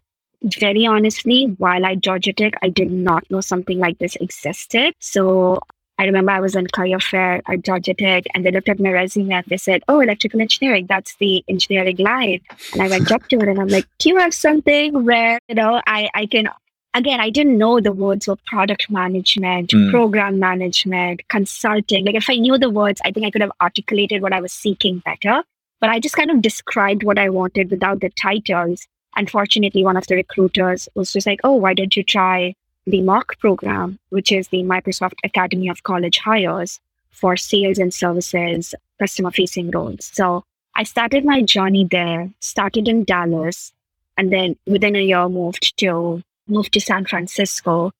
Very 0.43 0.85
honestly, 0.85 1.55
while 1.59 1.87
I 1.87 1.95
Georgia 1.95 2.33
Tech, 2.33 2.55
I 2.61 2.71
did 2.71 2.91
not 2.91 3.31
know 3.31 3.41
something 3.41 3.79
like 3.79 3.99
this 3.99 4.17
existed. 4.17 4.95
So 4.99 5.61
I 5.97 6.07
remember 6.07 6.33
I 6.33 6.41
was 6.41 6.57
on 6.57 6.67
career 6.67 6.99
fair 6.99 7.41
at 7.47 7.63
Georgia 7.63 7.95
Tech 7.95 8.25
and 8.35 8.45
they 8.45 8.51
looked 8.51 8.69
at 8.69 8.81
my 8.81 8.91
resume 8.91 9.33
and 9.33 9.47
they 9.47 9.57
said, 9.57 9.83
Oh, 9.87 10.01
electrical 10.01 10.41
engineering, 10.41 10.87
that's 10.89 11.15
the 11.17 11.45
engineering 11.47 11.99
line. 11.99 12.41
And 12.73 12.83
I 12.83 12.89
went 12.89 13.13
up 13.13 13.29
to 13.29 13.37
it 13.37 13.49
and 13.49 13.61
I'm 13.61 13.69
like, 13.69 13.87
Do 13.99 14.09
you 14.09 14.17
have 14.17 14.35
something 14.35 15.05
where, 15.05 15.39
you 15.49 15.55
know, 15.55 15.81
I, 15.87 16.11
I 16.15 16.27
can 16.27 16.49
again, 16.95 17.21
I 17.21 17.31
didn't 17.31 17.59
know 17.59 17.81
the 17.81 17.93
words 17.93 18.29
of 18.29 18.43
product 18.45 18.91
management, 18.91 19.71
mm. 19.71 19.91
program 19.91 20.39
management, 20.39 21.27
consulting. 21.29 22.05
Like 22.05 22.15
if 22.15 22.29
I 22.29 22.37
knew 22.37 22.59
the 22.59 22.71
words, 22.71 23.01
I 23.05 23.11
think 23.11 23.27
I 23.27 23.31
could 23.31 23.43
have 23.43 23.53
articulated 23.61 24.23
what 24.23 24.33
I 24.33 24.41
was 24.41 24.53
seeking 24.53 24.99
better. 25.01 25.43
But 25.81 25.91
I 25.91 25.99
just 25.99 26.17
kind 26.17 26.31
of 26.31 26.43
described 26.43 27.05
what 27.05 27.19
I 27.19 27.31
wanted 27.31 27.71
without 27.71 28.01
the 28.01 28.11
titles. 28.11 28.87
Unfortunately, 29.17 29.83
one 29.83 29.97
of 29.97 30.07
the 30.07 30.17
recruiters 30.17 30.89
was 30.95 31.13
just 31.13 31.27
like, 31.27 31.41
oh, 31.43 31.55
why 31.55 31.75
don't 31.75 31.97
you 31.97 32.03
try 32.03 32.55
the 32.87 33.01
MACH 33.01 33.39
program, 33.39 33.99
which 34.11 34.31
is 34.31 34.49
the 34.49 34.63
Microsoft 34.63 35.15
Academy 35.25 35.69
of 35.69 35.83
College 35.83 36.19
Hires 36.19 36.81
for 37.11 37.37
sales 37.37 37.79
and 37.79 37.93
services, 37.93 38.75
customer 38.99 39.31
facing 39.31 39.71
roles. 39.71 40.11
So 40.13 40.45
I 40.77 40.85
started 40.85 41.25
my 41.25 41.43
journey 41.43 41.87
there, 41.91 42.31
started 42.41 42.89
in 42.89 43.05
Dallas, 43.05 43.73
and 44.17 44.33
then 44.33 44.57
within 44.67 44.97
a 44.97 45.03
year 45.03 45.29
moved 45.29 45.77
to 45.79 46.23
moved 46.51 46.73
to 46.75 46.81
San 46.81 47.05
Francisco. 47.05 47.93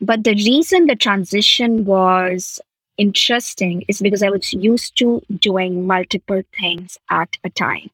But 0.00 0.24
the 0.24 0.34
reason 0.34 0.86
the 0.86 0.96
transition 0.96 1.84
was 1.84 2.60
interesting 2.98 3.84
is 3.88 4.00
because 4.00 4.22
I 4.22 4.30
was 4.30 4.52
used 4.52 4.96
to 4.98 5.22
doing 5.38 5.86
multiple 5.86 6.42
things 6.58 6.98
at 7.10 7.28
a 7.44 7.50
time. 7.50 7.90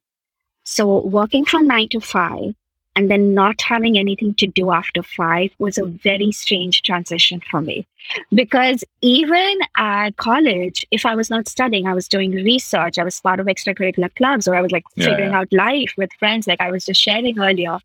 So 0.65 1.01
working 1.01 1.45
from 1.45 1.67
nine 1.67 1.89
to 1.91 2.01
five 2.01 2.55
and 2.97 3.11
then 3.11 3.35
not 3.35 3.61
having 3.61 3.99
anything 3.99 4.35
to 4.35 4.47
do 4.47 4.71
after 4.71 5.03
five 5.03 5.51
was 5.59 5.79
a 5.79 5.85
very 5.85 6.31
strange 6.33 6.83
transition 6.83 7.41
for 7.51 7.61
me. 7.61 7.87
Because 8.33 8.85
even 9.01 9.59
at 9.77 10.17
college, 10.17 10.87
if 10.91 11.05
I 11.05 11.15
was 11.15 11.29
not 11.29 11.49
studying, 11.49 11.87
I 11.87 11.95
was 11.95 12.09
doing 12.09 12.31
research, 12.31 12.99
I 12.99 13.05
was 13.05 13.21
part 13.21 13.41
of 13.41 13.47
extracurricular 13.47 14.15
clubs, 14.15 14.47
or 14.47 14.55
I 14.55 14.63
was 14.63 14.71
like 14.71 14.85
yeah, 14.95 15.07
figuring 15.07 15.31
yeah. 15.31 15.41
out 15.41 15.53
life 15.53 15.93
with 15.97 16.13
friends, 16.19 16.47
like 16.47 16.61
I 16.61 16.71
was 16.71 16.85
just 16.85 17.01
sharing 17.01 17.39
earlier. 17.39 17.79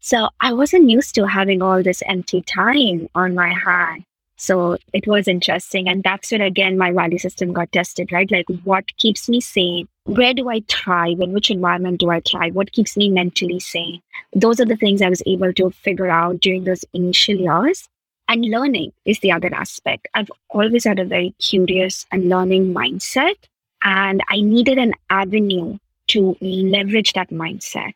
So 0.00 0.28
I 0.40 0.52
wasn't 0.52 0.90
used 0.90 1.14
to 1.16 1.26
having 1.26 1.62
all 1.62 1.82
this 1.82 2.02
empty 2.06 2.42
time 2.42 3.08
on 3.14 3.34
my 3.34 3.52
hand. 3.52 4.04
So 4.36 4.76
it 4.92 5.06
was 5.06 5.28
interesting. 5.28 5.88
And 5.88 6.02
that's 6.02 6.30
when, 6.30 6.42
again, 6.42 6.76
my 6.76 6.92
value 6.92 7.18
system 7.18 7.52
got 7.52 7.72
tested, 7.72 8.12
right? 8.12 8.30
Like, 8.30 8.46
what 8.64 8.84
keeps 8.98 9.28
me 9.28 9.40
sane? 9.40 9.88
Where 10.04 10.34
do 10.34 10.50
I 10.50 10.62
thrive? 10.68 11.20
In 11.20 11.32
which 11.32 11.50
environment 11.50 12.00
do 12.00 12.10
I 12.10 12.20
thrive? 12.20 12.54
What 12.54 12.72
keeps 12.72 12.96
me 12.96 13.08
mentally 13.08 13.58
sane? 13.58 14.02
Those 14.34 14.60
are 14.60 14.66
the 14.66 14.76
things 14.76 15.00
I 15.00 15.08
was 15.08 15.22
able 15.26 15.52
to 15.54 15.70
figure 15.70 16.10
out 16.10 16.40
during 16.40 16.64
those 16.64 16.84
initial 16.92 17.34
years. 17.34 17.88
And 18.28 18.44
learning 18.44 18.92
is 19.04 19.20
the 19.20 19.32
other 19.32 19.52
aspect. 19.54 20.08
I've 20.14 20.30
always 20.50 20.84
had 20.84 20.98
a 20.98 21.04
very 21.04 21.34
curious 21.40 22.06
and 22.12 22.28
learning 22.28 22.74
mindset. 22.74 23.36
And 23.82 24.20
I 24.28 24.40
needed 24.40 24.78
an 24.78 24.94
avenue 25.10 25.78
to 26.08 26.36
leverage 26.40 27.14
that 27.14 27.30
mindset 27.30 27.94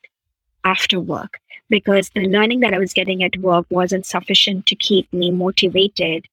after 0.64 1.00
work 1.00 1.40
because 1.68 2.10
the 2.10 2.26
learning 2.26 2.60
that 2.60 2.74
I 2.74 2.78
was 2.78 2.92
getting 2.92 3.22
at 3.22 3.36
work 3.38 3.66
wasn't 3.70 4.06
sufficient 4.06 4.66
to 4.66 4.74
keep 4.74 5.10
me 5.12 5.30
motivated. 5.30 6.26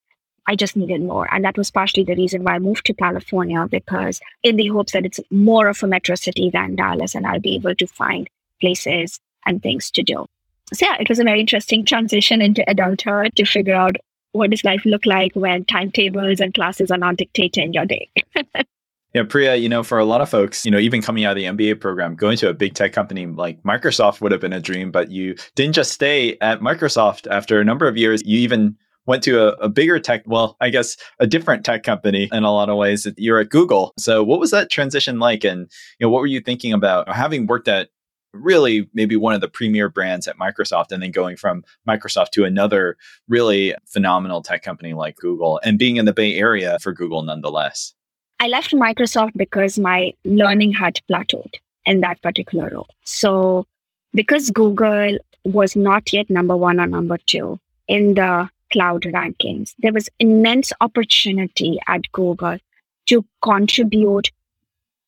I 0.47 0.55
just 0.55 0.75
needed 0.75 1.01
more. 1.01 1.31
And 1.33 1.45
that 1.45 1.57
was 1.57 1.69
partially 1.69 2.03
the 2.03 2.15
reason 2.15 2.43
why 2.43 2.55
I 2.55 2.59
moved 2.59 2.85
to 2.85 2.93
California 2.93 3.67
because 3.69 4.19
in 4.43 4.55
the 4.55 4.67
hopes 4.67 4.93
that 4.93 5.05
it's 5.05 5.19
more 5.29 5.67
of 5.67 5.83
a 5.83 5.87
metro 5.87 6.15
city 6.15 6.49
than 6.49 6.75
Dallas 6.75 7.15
and 7.15 7.27
I'll 7.27 7.39
be 7.39 7.55
able 7.55 7.75
to 7.75 7.87
find 7.87 8.29
places 8.59 9.19
and 9.45 9.61
things 9.61 9.91
to 9.91 10.03
do. 10.03 10.25
So 10.73 10.85
yeah, 10.85 10.97
it 10.99 11.07
was 11.07 11.19
a 11.19 11.23
very 11.23 11.39
interesting 11.39 11.85
transition 11.85 12.41
into 12.41 12.69
adulthood 12.69 13.35
to 13.35 13.45
figure 13.45 13.75
out 13.75 13.97
what 14.31 14.49
does 14.49 14.63
life 14.63 14.85
look 14.85 15.05
like 15.05 15.33
when 15.35 15.65
timetables 15.65 16.39
and 16.39 16.53
classes 16.53 16.91
are 16.91 16.97
not 16.97 17.17
dictating 17.17 17.73
your 17.73 17.85
day? 17.85 18.09
Yeah, 19.13 19.23
Priya, 19.23 19.55
you 19.55 19.69
know, 19.69 19.83
for 19.83 19.97
a 19.97 20.05
lot 20.05 20.21
of 20.21 20.29
folks, 20.29 20.65
you 20.65 20.71
know, 20.71 20.77
even 20.77 21.01
coming 21.01 21.23
out 21.23 21.31
of 21.31 21.37
the 21.37 21.45
MBA 21.45 21.79
program, 21.79 22.15
going 22.15 22.37
to 22.37 22.49
a 22.49 22.53
big 22.53 22.73
tech 22.73 22.91
company 22.91 23.25
like 23.25 23.61
Microsoft 23.63 24.21
would 24.21 24.31
have 24.31 24.41
been 24.41 24.53
a 24.53 24.59
dream, 24.59 24.91
but 24.91 25.09
you 25.09 25.35
didn't 25.55 25.73
just 25.73 25.91
stay 25.91 26.37
at 26.41 26.59
Microsoft. 26.59 27.25
After 27.31 27.59
a 27.59 27.65
number 27.65 27.87
of 27.87 27.97
years, 27.97 28.21
you 28.25 28.37
even 28.39 28.75
went 29.05 29.23
to 29.23 29.41
a, 29.41 29.51
a 29.63 29.69
bigger 29.69 29.99
tech, 29.99 30.23
well, 30.27 30.57
I 30.59 30.69
guess 30.69 30.97
a 31.19 31.25
different 31.25 31.65
tech 31.65 31.83
company 31.83 32.29
in 32.31 32.43
a 32.43 32.51
lot 32.51 32.69
of 32.69 32.77
ways. 32.77 33.07
You're 33.17 33.39
at 33.39 33.49
Google. 33.49 33.93
So 33.97 34.23
what 34.23 34.39
was 34.39 34.51
that 34.51 34.69
transition 34.69 35.19
like? 35.19 35.45
And, 35.45 35.61
you 35.99 36.05
know, 36.05 36.09
what 36.09 36.19
were 36.19 36.27
you 36.27 36.41
thinking 36.41 36.73
about 36.73 37.09
having 37.09 37.47
worked 37.47 37.69
at 37.69 37.89
really 38.33 38.89
maybe 38.93 39.15
one 39.15 39.33
of 39.33 39.41
the 39.41 39.47
premier 39.47 39.89
brands 39.89 40.27
at 40.27 40.37
Microsoft 40.37 40.91
and 40.91 41.01
then 41.01 41.11
going 41.11 41.37
from 41.37 41.63
Microsoft 41.87 42.31
to 42.31 42.43
another 42.43 42.97
really 43.27 43.73
phenomenal 43.85 44.41
tech 44.41 44.63
company 44.63 44.93
like 44.93 45.15
Google 45.15 45.59
and 45.63 45.79
being 45.79 45.95
in 45.95 46.05
the 46.05 46.13
Bay 46.13 46.35
Area 46.35 46.77
for 46.81 46.91
Google 46.91 47.23
nonetheless? 47.23 47.93
I 48.39 48.47
left 48.47 48.71
Microsoft 48.71 49.31
because 49.35 49.79
my 49.79 50.13
learning 50.23 50.73
had 50.73 50.99
plateaued 51.09 51.55
in 51.85 52.01
that 52.01 52.21
particular 52.21 52.69
role. 52.71 52.87
So, 53.03 53.65
because 54.13 54.51
Google 54.51 55.17
was 55.43 55.75
not 55.75 56.13
yet 56.13 56.29
number 56.29 56.55
one 56.55 56.79
or 56.79 56.87
number 56.87 57.17
two 57.25 57.59
in 57.87 58.13
the 58.13 58.49
cloud 58.71 59.03
rankings, 59.03 59.73
there 59.79 59.93
was 59.93 60.09
immense 60.19 60.71
opportunity 60.81 61.79
at 61.87 62.11
Google 62.11 62.59
to 63.07 63.25
contribute 63.41 64.31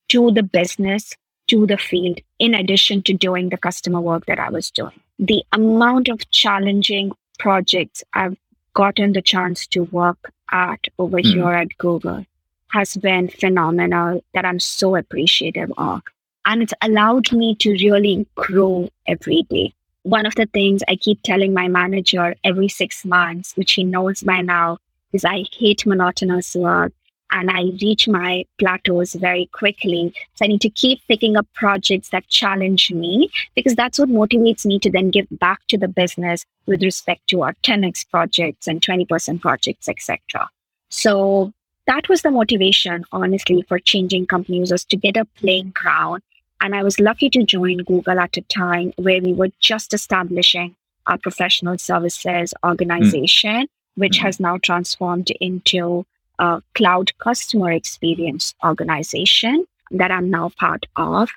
to 0.08 0.32
the 0.32 0.44
business, 0.44 1.14
to 1.50 1.68
the 1.68 1.78
field, 1.78 2.20
in 2.40 2.56
addition 2.56 3.04
to 3.04 3.14
doing 3.14 3.50
the 3.50 3.58
customer 3.58 4.02
work 4.02 4.26
that 4.26 4.40
I 4.40 4.50
was 4.50 4.72
doing. 4.72 5.00
The 5.20 5.44
amount 5.52 6.08
of 6.08 6.30
challenging 6.32 7.12
projects 7.38 8.04
I've 8.14 8.38
gotten 8.74 9.14
the 9.14 9.22
chance 9.22 9.68
to 9.68 9.84
work 9.86 10.32
at 10.52 10.80
over 10.98 11.18
mm. 11.18 11.26
here 11.26 11.52
at 11.52 11.78
Google 11.78 12.26
has 12.72 12.96
been 12.98 13.28
phenomenal 13.30 14.24
that 14.34 14.46
I'm 14.46 14.60
so 14.60 14.96
appreciative 14.96 15.72
of. 15.78 16.02
And 16.46 16.64
it's 16.64 16.74
allowed 16.82 17.32
me 17.32 17.56
to 17.56 17.72
really 17.72 18.26
grow 18.36 18.90
every 19.08 19.44
day. 19.44 19.74
One 20.04 20.26
of 20.26 20.36
the 20.36 20.46
things 20.48 20.82
I 20.88 20.96
keep 20.96 21.22
telling 21.24 21.54
my 21.54 21.68
manager 21.68 22.36
every 22.44 22.70
six 22.70 23.04
months, 23.06 23.56
which 23.56 23.74
he 23.74 23.84
knows 23.84 24.22
by 24.22 24.42
now, 24.42 24.78
is 25.12 25.26
I 25.26 25.44
hate 25.52 25.86
monotonous 25.86 26.56
work 26.56 26.94
and 27.32 27.52
I 27.52 27.72
reach 27.82 28.08
my 28.08 28.46
plateaus 28.58 29.14
very 29.14 29.48
quickly. 29.54 30.14
So 30.36 30.46
I 30.46 30.48
need 30.48 30.62
to 30.62 30.70
keep 30.70 31.00
picking 31.08 31.38
up 31.38 31.48
projects 31.54 32.10
that 32.10 32.28
challenge 32.28 32.92
me 32.92 33.30
because 33.56 33.76
that's 33.76 34.00
what 34.00 34.10
motivates 34.10 34.66
me 34.66 34.80
to 34.80 34.90
then 34.90 35.12
give 35.12 35.28
back 35.32 35.60
to 35.68 35.78
the 35.78 35.88
business 35.88 36.46
with 36.66 36.82
respect 36.82 37.28
to 37.28 37.44
our 37.44 37.54
10x 37.64 38.10
projects 38.10 38.68
and 38.68 38.82
20% 38.82 39.42
projects, 39.42 39.88
etc. 39.88 40.50
So 40.90 41.54
that 41.90 42.08
was 42.08 42.22
the 42.22 42.30
motivation, 42.30 43.04
honestly, 43.12 43.64
for 43.68 43.80
changing 43.80 44.28
companies 44.28 44.72
was 44.72 44.86
to 44.86 44.96
get 44.96 45.18
a 45.18 45.26
playing 45.26 45.72
ground. 45.72 46.22
And 46.62 46.76
I 46.76 46.84
was 46.84 47.00
lucky 47.00 47.32
to 47.32 47.44
join 47.44 47.78
Google 47.78 48.20
at 48.20 48.38
a 48.38 48.42
time 48.42 48.94
where 48.98 49.20
we 49.20 49.34
were 49.34 49.50
just 49.60 49.92
establishing 49.92 50.76
our 51.08 51.18
professional 51.18 51.80
services 51.80 52.54
organization, 52.64 53.64
mm. 53.64 53.68
which 53.96 54.20
mm. 54.20 54.22
has 54.22 54.40
now 54.40 54.60
transformed 54.60 55.32
into 55.42 56.06
a 56.38 56.62
cloud 56.76 57.18
customer 57.18 57.72
experience 57.72 58.54
organization 58.64 59.66
that 59.90 60.12
I'm 60.12 60.30
now 60.30 60.52
part 60.60 60.86
of. 60.96 61.32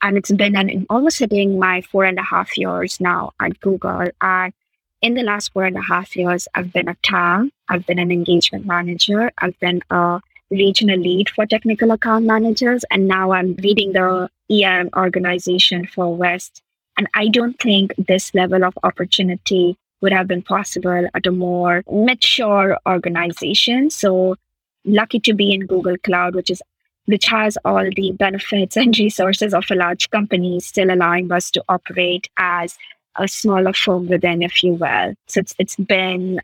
And 0.00 0.16
it's 0.16 0.32
been 0.32 0.56
an, 0.56 0.86
almost 0.88 1.18
hitting 1.18 1.58
my 1.58 1.82
four 1.82 2.04
and 2.04 2.18
a 2.18 2.22
half 2.22 2.56
years 2.56 2.98
now 2.98 3.32
at 3.40 3.60
Google. 3.60 4.08
And 4.22 4.54
in 5.02 5.14
the 5.14 5.22
last 5.22 5.52
four 5.52 5.64
and 5.64 5.76
a 5.76 5.82
half 5.82 6.16
years, 6.16 6.48
I've 6.54 6.72
been 6.72 6.88
a 6.88 6.96
TAM, 7.02 7.52
I've 7.68 7.86
been 7.86 7.98
an 7.98 8.10
engagement 8.10 8.66
manager, 8.66 9.30
I've 9.38 9.58
been 9.60 9.82
a 9.90 10.20
regional 10.50 10.98
lead 10.98 11.28
for 11.30 11.46
technical 11.46 11.90
account 11.90 12.24
managers, 12.24 12.84
and 12.90 13.06
now 13.06 13.32
I'm 13.32 13.54
leading 13.54 13.92
the 13.92 14.30
EM 14.50 14.90
organization 14.96 15.86
for 15.86 16.14
West. 16.14 16.62
And 16.96 17.06
I 17.14 17.28
don't 17.28 17.58
think 17.60 17.94
this 17.96 18.34
level 18.34 18.64
of 18.64 18.76
opportunity 18.82 19.76
would 20.00 20.12
have 20.12 20.28
been 20.28 20.42
possible 20.42 21.08
at 21.14 21.26
a 21.26 21.30
more 21.30 21.82
mature 21.90 22.78
organization. 22.86 23.90
So 23.90 24.36
lucky 24.84 25.20
to 25.20 25.34
be 25.34 25.52
in 25.52 25.66
Google 25.66 25.96
Cloud, 25.98 26.34
which 26.34 26.50
is 26.50 26.62
which 27.06 27.24
has 27.24 27.56
all 27.64 27.88
the 27.96 28.12
benefits 28.12 28.76
and 28.76 28.96
resources 28.98 29.54
of 29.54 29.64
a 29.70 29.74
large 29.74 30.10
company, 30.10 30.60
still 30.60 30.90
allowing 30.90 31.32
us 31.32 31.50
to 31.50 31.64
operate 31.66 32.28
as 32.36 32.76
a 33.16 33.26
smaller 33.26 33.72
firm 33.72 34.08
within, 34.08 34.42
if 34.42 34.62
you 34.62 34.74
will. 34.74 35.14
So 35.26 35.40
it's 35.40 35.54
it's 35.58 35.76
been 35.76 36.40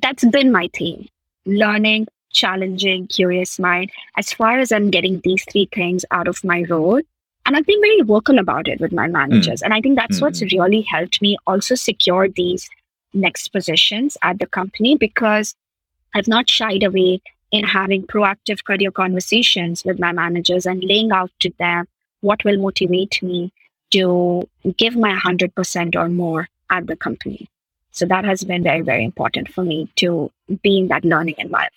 that's 0.00 0.24
been 0.24 0.52
my 0.52 0.68
theme. 0.74 1.08
Learning, 1.46 2.06
challenging, 2.32 3.06
curious 3.06 3.58
mind. 3.58 3.90
As 4.16 4.32
far 4.32 4.58
as 4.58 4.72
I'm 4.72 4.90
getting 4.90 5.20
these 5.24 5.44
three 5.50 5.68
things 5.74 6.04
out 6.10 6.28
of 6.28 6.44
my 6.44 6.64
role. 6.68 7.00
And 7.46 7.56
I've 7.56 7.66
been 7.66 7.80
very 7.80 8.02
vocal 8.02 8.38
about 8.38 8.68
it 8.68 8.78
with 8.80 8.92
my 8.92 9.06
managers. 9.06 9.60
Mm. 9.60 9.64
And 9.64 9.74
I 9.74 9.80
think 9.80 9.96
that's 9.96 10.18
mm. 10.18 10.22
what's 10.22 10.42
really 10.42 10.82
helped 10.82 11.22
me 11.22 11.38
also 11.46 11.74
secure 11.74 12.28
these 12.28 12.68
next 13.14 13.48
positions 13.48 14.18
at 14.22 14.38
the 14.38 14.46
company 14.46 14.96
because 14.96 15.54
I've 16.14 16.28
not 16.28 16.50
shied 16.50 16.82
away 16.82 17.22
in 17.50 17.64
having 17.64 18.06
proactive 18.06 18.64
career 18.64 18.90
conversations 18.90 19.84
with 19.84 19.98
my 19.98 20.12
managers 20.12 20.66
and 20.66 20.84
laying 20.84 21.10
out 21.10 21.30
to 21.40 21.50
them 21.58 21.86
what 22.20 22.44
will 22.44 22.58
motivate 22.58 23.22
me 23.22 23.52
to 23.92 24.46
give 24.76 24.96
my 24.96 25.16
100% 25.16 25.96
or 25.96 26.08
more 26.08 26.48
at 26.70 26.86
the 26.86 26.96
company. 26.96 27.48
So 27.98 28.06
that 28.06 28.24
has 28.24 28.44
been 28.44 28.62
very, 28.62 28.80
very 28.82 29.04
important 29.04 29.52
for 29.52 29.64
me 29.64 29.90
to 29.96 30.30
be 30.62 30.78
in 30.78 30.86
that 30.86 31.04
learning 31.04 31.34
environment. 31.38 31.72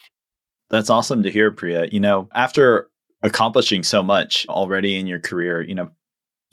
That's 0.69 0.91
awesome 0.91 1.23
to 1.23 1.31
hear, 1.31 1.51
Priya. 1.51 1.88
You 1.91 1.99
know, 1.99 2.29
after 2.36 2.91
accomplishing 3.23 3.81
so 3.81 4.03
much 4.03 4.45
already 4.47 4.97
in 4.99 5.07
your 5.07 5.19
career, 5.19 5.63
you 5.63 5.73
know, 5.73 5.89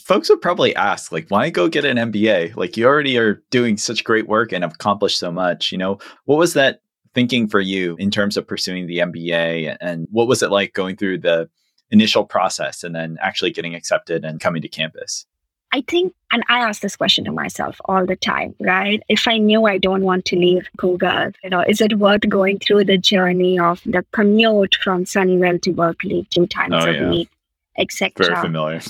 folks 0.00 0.30
would 0.30 0.40
probably 0.40 0.74
ask, 0.74 1.12
like, 1.12 1.26
why 1.28 1.50
go 1.50 1.68
get 1.68 1.84
an 1.84 1.98
MBA? 1.98 2.56
Like, 2.56 2.78
you 2.78 2.86
already 2.86 3.18
are 3.18 3.42
doing 3.50 3.76
such 3.76 4.04
great 4.04 4.26
work 4.26 4.52
and 4.52 4.64
have 4.64 4.72
accomplished 4.72 5.18
so 5.18 5.30
much. 5.30 5.70
You 5.70 5.76
know, 5.76 5.98
what 6.24 6.38
was 6.38 6.54
that 6.54 6.80
thinking 7.14 7.46
for 7.46 7.60
you 7.60 7.94
in 7.98 8.10
terms 8.10 8.38
of 8.38 8.48
pursuing 8.48 8.86
the 8.86 9.00
MBA? 9.00 9.76
And 9.82 10.08
what 10.10 10.28
was 10.28 10.42
it 10.42 10.50
like 10.50 10.72
going 10.72 10.96
through 10.96 11.18
the 11.18 11.50
initial 11.90 12.24
process 12.24 12.82
and 12.82 12.94
then 12.94 13.18
actually 13.20 13.50
getting 13.50 13.74
accepted 13.74 14.24
and 14.24 14.40
coming 14.40 14.62
to 14.62 14.68
campus? 14.68 15.26
I 15.72 15.82
think, 15.82 16.14
and 16.30 16.42
I 16.48 16.60
ask 16.60 16.80
this 16.80 16.96
question 16.96 17.24
to 17.26 17.32
myself 17.32 17.80
all 17.84 18.06
the 18.06 18.16
time, 18.16 18.54
right? 18.60 19.02
If 19.08 19.28
I 19.28 19.36
knew 19.36 19.66
I 19.66 19.76
don't 19.78 20.02
want 20.02 20.24
to 20.26 20.36
leave 20.36 20.68
Google, 20.76 21.32
you 21.44 21.50
know, 21.50 21.62
is 21.68 21.80
it 21.80 21.98
worth 21.98 22.26
going 22.28 22.58
through 22.58 22.84
the 22.84 22.96
journey 22.96 23.58
of 23.58 23.82
the 23.84 24.04
commute 24.12 24.76
from 24.76 25.04
Sunnyvale 25.04 25.60
to 25.62 25.72
Berkeley 25.72 26.26
two 26.30 26.46
times 26.46 26.74
oh, 26.74 26.88
a 26.88 26.92
yeah. 26.92 27.10
week, 27.10 27.30
etc.? 27.76 28.26
Very 28.26 28.40
familiar. 28.40 28.80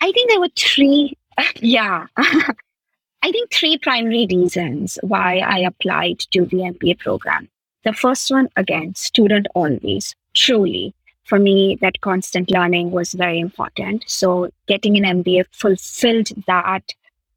I 0.00 0.12
think 0.12 0.30
there 0.30 0.40
were 0.40 0.50
three, 0.56 1.16
yeah. 1.56 2.06
I 2.16 3.32
think 3.32 3.50
three 3.50 3.78
primary 3.78 4.26
reasons 4.30 4.98
why 5.02 5.38
I 5.38 5.60
applied 5.60 6.18
to 6.32 6.44
the 6.44 6.58
MBA 6.58 6.98
program. 6.98 7.48
The 7.84 7.94
first 7.94 8.30
one, 8.30 8.50
again, 8.56 8.94
student 8.94 9.46
always, 9.54 10.14
truly 10.34 10.94
for 11.24 11.38
me, 11.38 11.78
that 11.80 12.00
constant 12.00 12.50
learning 12.50 12.90
was 12.90 13.12
very 13.12 13.38
important. 13.38 14.04
So 14.06 14.50
getting 14.68 14.96
an 14.96 15.22
MBA 15.22 15.46
fulfilled 15.52 16.28
that 16.46 16.92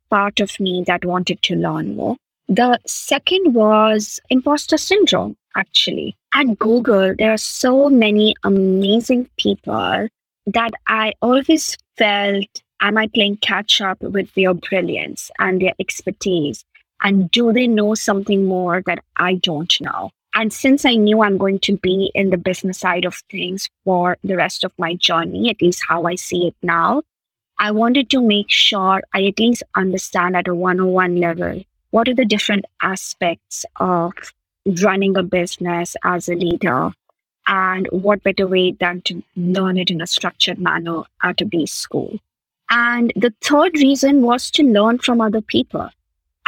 part 0.10 0.40
of 0.40 0.60
me 0.60 0.84
that 0.88 1.06
wanted 1.06 1.42
to 1.44 1.56
learn 1.56 1.96
more. 1.96 2.18
The 2.48 2.80
second 2.86 3.54
was 3.54 4.20
imposter 4.30 4.78
syndrome, 4.78 5.36
actually. 5.56 6.16
At 6.34 6.58
Google, 6.60 7.14
there 7.18 7.34
are 7.34 7.38
so 7.38 7.90
many 7.90 8.36
amazing 8.44 9.30
people 9.38 10.08
that 10.46 10.72
I 10.88 11.14
always 11.22 11.78
felt, 11.98 12.46
am 12.82 12.98
I 12.98 13.08
playing 13.08 13.38
catch 13.38 13.82
up 13.82 14.02
with 14.02 14.34
their 14.34 14.54
brilliance 14.54 15.30
and 15.40 15.62
their 15.62 15.74
expertise? 15.80 16.64
And 17.04 17.30
do 17.32 17.52
they 17.52 17.68
know 17.68 17.96
something 17.96 18.46
more 18.46 18.82
that 18.86 19.04
I 19.18 19.36
don't 19.36 19.76
know? 19.82 20.12
And 20.38 20.54
since 20.54 20.86
I 20.86 20.94
knew 20.94 21.24
I'm 21.24 21.40
going 21.40 21.58
to 21.62 21.78
be 21.78 22.12
in 22.14 22.30
the 22.30 22.38
business 22.38 22.78
side 22.78 23.06
of 23.06 23.16
things 23.32 23.68
for 23.84 24.18
the 24.24 24.38
rest 24.38 24.64
of 24.64 24.72
my 24.78 24.94
journey, 24.94 25.50
at 25.50 25.64
least 25.64 25.84
how 25.90 26.04
I 26.04 26.14
see 26.14 26.46
it 26.46 26.56
now, 26.62 27.02
I 27.58 27.72
wanted 27.72 28.12
to 28.12 28.22
make 28.22 28.52
sure 28.52 29.02
I 29.16 29.26
at 29.26 29.40
least 29.40 29.64
understand 29.74 30.38
at 30.38 30.48
a 30.48 30.54
101 30.54 31.16
level 31.16 31.64
what 31.90 32.08
are 32.08 32.14
the 32.14 32.24
different 32.24 32.66
aspects 32.84 33.66
of 33.78 34.14
running 34.84 35.18
a 35.18 35.24
business 35.24 35.96
as 36.04 36.30
a 36.30 36.36
leader 36.36 36.92
and 37.48 37.88
what 37.88 38.22
better 38.22 38.46
way 38.46 38.74
than 38.74 39.02
to 39.06 39.24
learn 39.36 39.80
it 39.80 39.90
in 39.90 40.02
a 40.02 40.06
structured 40.06 40.60
manner 40.60 41.02
at 41.24 41.42
a 41.42 41.46
B 41.46 41.66
school. 41.66 42.20
And 42.70 43.12
the 43.16 43.34
third 43.42 43.74
reason 43.74 44.22
was 44.22 44.52
to 44.52 44.62
learn 44.62 45.00
from 45.00 45.20
other 45.20 45.42
people. 45.42 45.90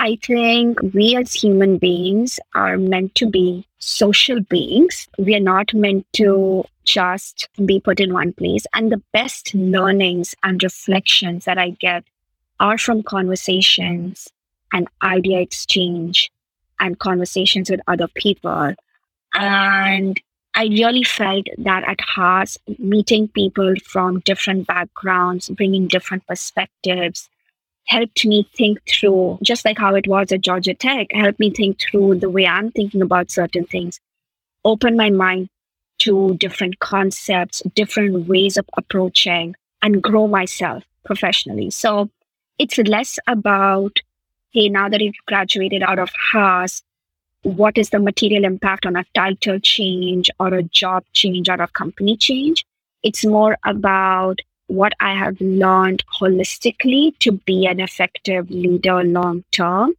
I 0.01 0.17
think 0.23 0.81
we 0.93 1.17
as 1.17 1.33
human 1.33 1.77
beings 1.77 2.39
are 2.55 2.77
meant 2.77 3.15
to 3.15 3.29
be 3.29 3.67
social 3.79 4.39
beings. 4.39 5.09
We 5.17 5.35
are 5.35 5.41
not 5.41 5.73
meant 5.73 6.05
to 6.13 6.63
just 6.85 7.49
be 7.65 7.81
put 7.81 7.99
in 7.99 8.13
one 8.13 8.31
place. 8.31 8.65
And 8.73 8.93
the 8.93 9.03
best 9.12 9.53
learnings 9.53 10.35
and 10.41 10.63
reflections 10.63 11.43
that 11.43 11.57
I 11.57 11.71
get 11.71 12.05
are 12.62 12.77
from 12.77 13.03
conversations 13.03 14.29
and 14.71 14.88
idea 15.03 15.41
exchange 15.41 16.31
and 16.79 16.97
conversations 16.97 17.69
with 17.69 17.81
other 17.85 18.07
people. 18.07 18.73
And 19.33 20.21
I 20.55 20.63
really 20.67 21.03
felt 21.03 21.47
that 21.57 21.83
at 21.83 21.99
Haas, 21.99 22.57
meeting 22.77 23.27
people 23.27 23.75
from 23.85 24.21
different 24.21 24.65
backgrounds, 24.65 25.49
bringing 25.49 25.89
different 25.89 26.25
perspectives, 26.25 27.27
helped 27.89 28.23
me 28.23 28.47
think 28.56 28.80
through, 28.88 29.39
just 29.41 29.65
like 29.65 29.78
how 29.80 29.95
it 29.95 30.08
was 30.08 30.32
at 30.32 30.41
Georgia 30.41 30.75
Tech, 30.75 31.08
helped 31.12 31.39
me 31.39 31.49
think 31.49 31.80
through 31.82 32.19
the 32.19 32.30
way 32.30 32.45
I'm 32.45 32.71
thinking 32.71 33.02
about 33.02 33.32
certain 33.32 33.65
things, 33.65 33.99
open 34.63 34.95
my 34.95 35.10
mind 35.10 35.49
to 35.99 36.36
different 36.36 36.80
concepts, 36.80 37.63
different 37.75 38.28
ways 38.28 38.58
of 38.58 38.69
approaching, 38.78 39.56
and 39.82 40.04
grow 40.04 40.28
myself 40.28 40.84
professionally. 41.04 41.71
So 41.71 42.10
it's 42.60 42.78
less 42.78 43.17
about, 43.25 43.97
hey, 44.52 44.69
now 44.69 44.88
that 44.88 45.02
you've 45.02 45.25
graduated 45.25 45.82
out 45.82 45.97
of 45.97 46.12
Haas, 46.32 46.84
what 47.41 47.78
is 47.78 47.89
the 47.89 47.99
material 47.99 48.45
impact 48.45 48.86
on 48.86 48.97
a 48.97 49.06
title 49.15 49.60
change 49.60 50.30
or 50.39 50.54
a 50.54 50.63
job 50.63 51.06
change 51.13 51.49
or 51.49 51.60
a 51.60 51.67
company 51.67 52.17
change? 52.17 52.65
It's 53.02 53.25
more 53.25 53.58
about 53.65 54.41
what 54.69 54.93
I 54.99 55.15
have 55.15 55.41
learned 55.41 56.03
holistically 56.19 57.17
to 57.19 57.34
be 57.34 57.65
an 57.65 57.79
effective 57.79 58.49
leader 58.49 59.03
long 59.03 59.43
term. 59.51 59.93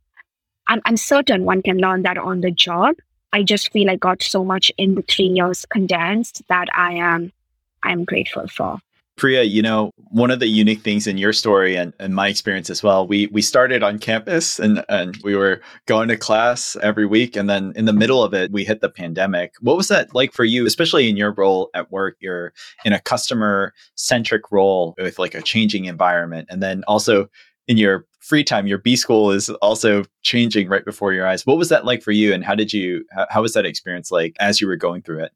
I'm, 0.68 0.80
I'm 0.84 0.96
certain 0.96 1.44
one 1.44 1.62
can 1.62 1.78
learn 1.78 2.02
that 2.02 2.18
on 2.18 2.40
the 2.40 2.50
job. 2.50 2.94
I 3.32 3.42
just 3.42 3.72
feel 3.72 3.90
I 3.90 3.96
got 3.96 4.22
so 4.22 4.44
much 4.44 4.72
in 4.78 4.94
the 4.94 5.02
three 5.02 5.26
years 5.26 5.66
condensed 5.66 6.42
that 6.48 6.68
I 6.74 6.94
am 6.94 7.32
I'm 7.82 8.04
grateful 8.04 8.46
for. 8.48 8.78
Priya, 9.16 9.42
you 9.42 9.60
know, 9.60 9.90
one 9.96 10.30
of 10.30 10.40
the 10.40 10.46
unique 10.46 10.80
things 10.80 11.06
in 11.06 11.18
your 11.18 11.32
story 11.34 11.76
and, 11.76 11.92
and 12.00 12.14
my 12.14 12.28
experience 12.28 12.70
as 12.70 12.82
well, 12.82 13.06
we 13.06 13.26
we 13.26 13.42
started 13.42 13.82
on 13.82 13.98
campus 13.98 14.58
and, 14.58 14.82
and 14.88 15.18
we 15.22 15.36
were 15.36 15.60
going 15.86 16.08
to 16.08 16.16
class 16.16 16.74
every 16.82 17.04
week. 17.04 17.36
And 17.36 17.50
then 17.50 17.74
in 17.76 17.84
the 17.84 17.92
middle 17.92 18.24
of 18.24 18.32
it, 18.32 18.50
we 18.50 18.64
hit 18.64 18.80
the 18.80 18.88
pandemic. 18.88 19.52
What 19.60 19.76
was 19.76 19.88
that 19.88 20.14
like 20.14 20.32
for 20.32 20.44
you, 20.44 20.64
especially 20.64 21.10
in 21.10 21.18
your 21.18 21.34
role 21.34 21.68
at 21.74 21.92
work? 21.92 22.16
You're 22.20 22.54
in 22.84 22.94
a 22.94 23.00
customer 23.00 23.74
centric 23.94 24.50
role 24.50 24.94
with 24.96 25.18
like 25.18 25.34
a 25.34 25.42
changing 25.42 25.84
environment. 25.84 26.48
And 26.50 26.62
then 26.62 26.82
also 26.88 27.28
in 27.68 27.76
your 27.76 28.06
free 28.20 28.44
time, 28.44 28.66
your 28.66 28.78
B 28.78 28.96
school 28.96 29.30
is 29.32 29.50
also 29.60 30.04
changing 30.22 30.68
right 30.68 30.84
before 30.84 31.12
your 31.12 31.26
eyes. 31.26 31.44
What 31.44 31.58
was 31.58 31.68
that 31.68 31.84
like 31.84 32.02
for 32.02 32.12
you? 32.12 32.32
And 32.32 32.42
how 32.42 32.54
did 32.54 32.72
you, 32.72 33.04
how, 33.10 33.26
how 33.28 33.42
was 33.42 33.52
that 33.52 33.66
experience 33.66 34.10
like 34.10 34.34
as 34.40 34.62
you 34.62 34.66
were 34.66 34.76
going 34.76 35.02
through 35.02 35.24
it? 35.24 35.32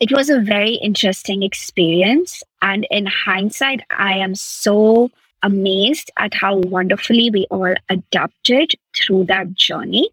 It 0.00 0.12
was 0.12 0.28
a 0.28 0.40
very 0.40 0.74
interesting 0.74 1.42
experience. 1.42 2.42
And 2.62 2.86
in 2.90 3.06
hindsight, 3.06 3.80
I 3.90 4.14
am 4.18 4.34
so 4.34 5.10
amazed 5.42 6.10
at 6.18 6.34
how 6.34 6.56
wonderfully 6.56 7.30
we 7.30 7.46
all 7.50 7.74
adapted 7.88 8.72
through 8.96 9.24
that 9.24 9.54
journey. 9.54 10.10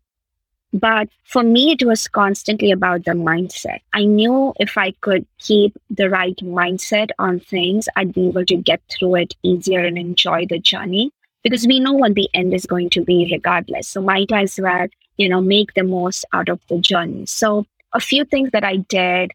But 0.73 1.09
for 1.23 1.43
me, 1.43 1.71
it 1.71 1.85
was 1.85 2.07
constantly 2.07 2.71
about 2.71 3.03
the 3.03 3.11
mindset. 3.11 3.79
I 3.93 4.05
knew 4.05 4.53
if 4.57 4.77
I 4.77 4.91
could 5.01 5.25
keep 5.39 5.77
the 5.89 6.09
right 6.09 6.37
mindset 6.37 7.09
on 7.19 7.39
things, 7.41 7.89
I'd 7.95 8.13
be 8.13 8.27
able 8.27 8.45
to 8.45 8.55
get 8.55 8.81
through 8.89 9.15
it 9.15 9.35
easier 9.43 9.83
and 9.83 9.97
enjoy 9.97 10.45
the 10.47 10.59
journey 10.59 11.11
because 11.43 11.67
we 11.67 11.79
know 11.79 11.93
what 11.93 12.15
the 12.15 12.29
end 12.33 12.53
is 12.53 12.65
going 12.65 12.89
to 12.91 13.03
be 13.03 13.27
regardless. 13.31 13.89
So 13.89 14.01
might 14.01 14.31
as 14.31 14.59
well, 14.61 14.87
you 15.17 15.27
know, 15.27 15.41
make 15.41 15.73
the 15.73 15.83
most 15.83 16.23
out 16.31 16.47
of 16.47 16.61
the 16.69 16.79
journey. 16.79 17.25
So 17.25 17.65
a 17.93 17.99
few 17.99 18.23
things 18.23 18.51
that 18.51 18.63
I 18.63 18.77
did 18.77 19.31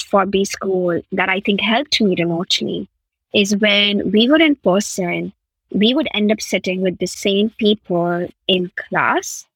for 0.00 0.26
B 0.26 0.44
school 0.44 1.00
that 1.12 1.28
I 1.28 1.40
think 1.40 1.60
helped 1.60 2.00
me 2.00 2.14
remotely 2.18 2.88
is 3.34 3.56
when 3.56 4.10
we 4.10 4.28
were 4.28 4.40
in 4.40 4.56
person, 4.56 5.32
we 5.70 5.94
would 5.94 6.08
end 6.14 6.30
up 6.30 6.40
sitting 6.40 6.82
with 6.82 6.98
the 6.98 7.06
same 7.06 7.50
people 7.50 8.28
in 8.46 8.70
class. 8.76 9.46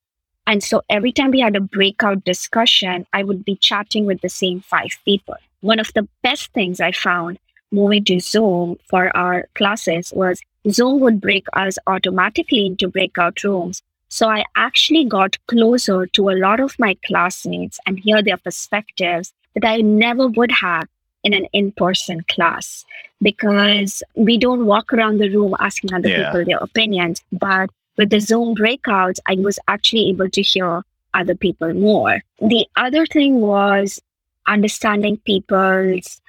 And 0.47 0.63
so 0.63 0.83
every 0.89 1.13
time 1.13 1.31
we 1.31 1.41
had 1.41 1.57
a 1.57 1.61
breakout 1.61 2.25
discussion, 2.25 3.07
I 3.13 3.23
would 3.23 3.45
be 3.45 3.57
chatting 3.57 4.07
with 4.07 4.21
the 4.21 4.29
same 4.29 4.61
five 4.61 4.97
people. 5.05 5.37
One 5.61 5.81
of 5.81 5.93
the 5.95 6.09
best 6.23 6.53
things 6.53 6.81
I 6.81 6.93
found 6.93 7.39
moving 7.73 8.05
to 8.05 8.21
Zoom 8.21 8.79
for 8.89 9.15
our 9.17 9.49
classes 9.55 10.13
was 10.15 10.41
Zoom 10.71 11.01
would 11.01 11.21
break 11.21 11.47
us 11.53 11.79
automatically 11.87 12.67
into 12.67 12.89
breakout 12.89 13.43
rooms. 13.43 13.83
So 14.09 14.29
I 14.29 14.45
actually 14.55 15.05
got 15.05 15.37
closer 15.47 16.07
to 16.07 16.31
a 16.31 16.39
lot 16.39 16.61
of 16.61 16.79
my 16.79 16.97
classmates 17.05 17.79
and 17.87 17.99
hear 17.99 18.23
their 18.23 18.37
perspectives 18.37 19.33
that 19.57 19.65
I 19.65 19.81
never 19.81 20.29
would 20.29 20.53
have 20.53 20.89
in 21.25 21.35
an 21.35 21.47
in 21.53 21.73
person 21.73 22.23
class 22.29 22.85
because 23.21 24.03
we 24.15 24.39
don't 24.39 24.67
walk 24.67 24.93
around 24.93 25.19
the 25.19 25.29
room 25.31 25.57
asking 25.59 25.93
other 25.93 26.09
yeah. 26.09 26.27
people 26.27 26.45
their 26.45 26.59
opinions. 26.59 27.23
But 27.33 27.71
with 27.97 28.11
the 28.11 28.21
Zoom 28.21 28.55
breakouts, 28.55 29.19
I 29.27 29.35
was 29.35 29.59
actually 29.67 30.09
able 30.11 30.31
to 30.31 30.43
hear 30.43 30.83
other 31.15 31.35
people 31.35 31.73
more. 31.75 32.23
The 32.41 32.67
other 32.77 33.07
thing 33.07 33.41
was 33.41 34.01
understanding 34.47 35.17
people's 35.19 36.21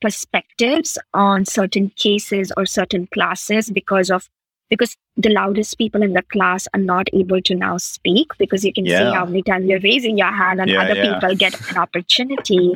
perspectives 0.00 0.98
on 1.12 1.44
certain 1.44 1.90
cases 1.90 2.52
or 2.56 2.64
certain 2.64 3.08
classes 3.08 3.70
because 3.70 4.10
of 4.10 4.28
because 4.72 4.96
the 5.18 5.28
loudest 5.28 5.76
people 5.76 6.02
in 6.02 6.14
the 6.14 6.22
class 6.32 6.66
are 6.72 6.80
not 6.80 7.06
able 7.12 7.42
to 7.42 7.54
now 7.54 7.76
speak 7.76 8.28
because 8.38 8.64
you 8.64 8.72
can 8.72 8.86
yeah. 8.86 9.00
see 9.00 9.14
how 9.14 9.26
many 9.26 9.42
times 9.42 9.66
you're 9.66 9.80
raising 9.80 10.16
your 10.16 10.32
hand 10.32 10.62
and 10.62 10.70
yeah, 10.70 10.80
other 10.80 10.94
yeah. 10.94 11.12
people 11.12 11.36
get 11.36 11.70
an 11.70 11.76
opportunity. 11.84 12.72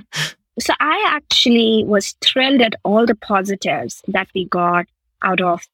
so 0.59 0.75
I 0.79 1.05
actually 1.07 1.85
was 1.87 2.15
thrilled 2.21 2.61
at 2.61 2.75
all 2.85 3.07
the 3.07 3.15
positives 3.15 4.03
that 4.09 4.29
we 4.35 4.45
got 4.45 4.85
out 5.23 5.41
of 5.41 5.67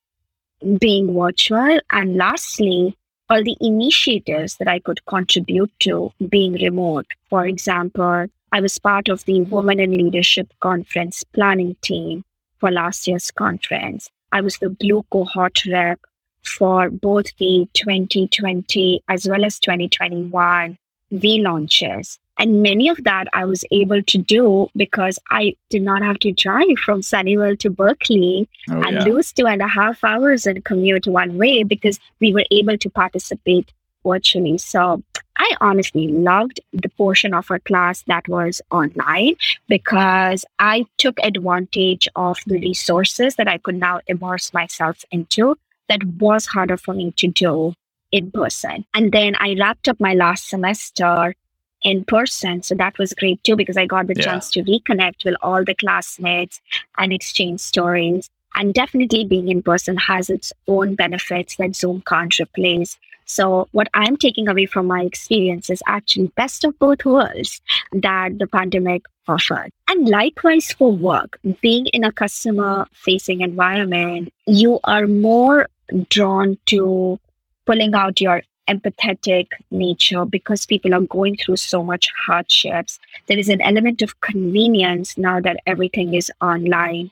being 0.79 1.13
virtual. 1.13 1.81
And 1.91 2.17
lastly, 2.17 2.97
all 3.29 3.43
the 3.43 3.57
initiatives 3.61 4.59
that 4.59 4.69
I 4.69 4.79
could 4.79 5.05
contribute 5.07 5.73
to 5.81 6.13
being 6.29 6.53
remote. 6.53 7.07
For 7.31 7.47
example, 7.47 8.27
I 8.53 8.61
was 8.61 8.79
part 8.79 9.09
of 9.09 9.25
the 9.25 9.41
Women 9.41 9.81
in 9.81 9.93
Leadership 9.93 10.53
Conference 10.61 11.25
planning 11.25 11.75
team 11.83 12.23
for 12.61 12.71
last 12.71 13.09
year's 13.09 13.33
conference. 13.33 14.09
I 14.31 14.41
was 14.41 14.59
the 14.59 14.71
blue 14.71 15.05
cohort 15.11 15.67
rep 15.67 15.99
for 16.43 16.91
both 16.91 17.37
the 17.39 17.69
2020 17.75 19.03
as 19.09 19.29
well 19.29 19.45
as 19.45 19.59
2021 19.59 20.79
V 21.13 21.41
launches. 21.41 22.19
And 22.39 22.63
many 22.63 22.89
of 22.89 23.05
that 23.05 23.29
I 23.33 23.45
was 23.45 23.65
able 23.71 24.03
to 24.03 24.19
do 24.19 24.69
because 24.75 25.19
I 25.31 25.55
did 25.69 25.83
not 25.83 26.03
have 26.03 26.19
to 26.21 26.33
drive 26.33 26.79
from 26.85 27.03
Sunnyvale 27.03 27.59
to 27.61 27.71
Berkeley 27.71 28.49
oh, 28.71 28.81
and 28.81 28.97
yeah. 28.97 29.05
lose 29.05 29.33
two 29.33 29.47
and 29.47 29.61
a 29.61 29.69
half 29.69 30.03
hours 30.03 30.47
and 30.47 30.65
commute 30.65 31.07
one 31.07 31.37
way 31.37 31.63
because 31.63 32.01
we 32.21 32.33
were 32.33 32.45
able 32.51 32.79
to 32.79 32.91
participate 32.91 33.73
virtually. 34.05 34.59
So 34.59 35.03
I 35.37 35.55
honestly 35.61 36.09
loved 36.09 36.61
the 36.73 36.89
portion 36.89 37.35
of 37.35 37.51
our 37.51 37.59
class 37.61 38.03
that 38.05 38.27
was 38.29 38.61
online 38.71 39.37
because 39.69 40.45
I 40.59 40.87
took 40.99 41.19
advantage 41.23 42.09
of 42.17 42.39
the 42.47 42.59
resources 42.59 43.37
that 43.37 43.49
I 43.49 43.59
could 43.59 43.77
now 43.77 44.01
immerse 44.07 44.53
myself 44.53 45.05
into 45.11 45.57
that 45.93 46.05
was 46.19 46.47
harder 46.47 46.77
for 46.77 46.95
me 46.95 47.13
to 47.13 47.29
do 47.29 47.75
in 48.11 48.31
person. 48.31 48.85
And 48.95 49.13
then 49.13 49.37
I 49.39 49.55
wrapped 49.59 49.89
up 49.89 50.01
my 50.01 50.15
last 50.15 50.49
semester 50.49 51.35
in 51.83 52.05
person. 52.05 52.63
So 52.63 52.75
that 52.77 52.99
was 52.99 53.13
great 53.13 53.43
too, 53.45 53.57
because 53.57 53.77
I 53.77 53.87
got 53.87 54.07
the 54.07 54.15
yeah. 54.17 54.25
chance 54.25 54.51
to 54.53 54.63
reconnect 54.63 55.25
with 55.25 55.35
all 55.43 55.65
the 55.65 55.75
classmates 55.75 56.61
and 56.97 57.13
exchange 57.13 57.61
stories. 57.61 58.31
And 58.55 58.75
definitely 58.75 59.25
being 59.25 59.49
in 59.49 59.63
person 59.63 59.97
has 59.97 60.31
its 60.31 60.53
own 60.69 60.95
benefits 60.95 61.57
that 61.57 61.75
Zoom 61.75 62.03
can't 62.07 62.39
replace. 62.39 62.99
So 63.25 63.69
what 63.73 63.89
I'm 63.95 64.17
taking 64.17 64.49
away 64.49 64.67
from 64.67 64.87
my 64.87 65.03
experience 65.03 65.71
is 65.71 65.83
actually 65.87 66.29
best 66.37 66.65
of 66.65 66.79
both 66.79 67.05
worlds 67.05 67.61
that 67.93 68.39
the 68.39 68.47
pandemic 68.47 69.03
offered. 69.27 69.71
And 69.89 70.09
likewise 70.09 70.73
for 70.73 70.93
work, 70.93 71.39
being 71.61 71.87
in 71.87 72.05
a 72.05 72.13
customer 72.13 72.87
facing 72.93 73.41
environment, 73.41 74.33
you 74.47 74.81
are 74.85 75.07
more 75.07 75.69
drawn 76.09 76.59
to 76.66 77.18
pulling 77.66 77.95
out 77.95 78.21
your 78.21 78.42
empathetic 78.68 79.49
nature 79.71 80.25
because 80.25 80.66
people 80.66 80.95
are 80.95 81.01
going 81.01 81.37
through 81.37 81.57
so 81.57 81.83
much 81.83 82.09
hardships. 82.27 82.99
There 83.27 83.38
is 83.38 83.49
an 83.49 83.61
element 83.61 84.03
of 84.03 84.21
convenience 84.21 85.18
now 85.18 85.40
that 85.40 85.61
everything 85.66 86.14
is 86.14 86.31
online. 86.40 87.11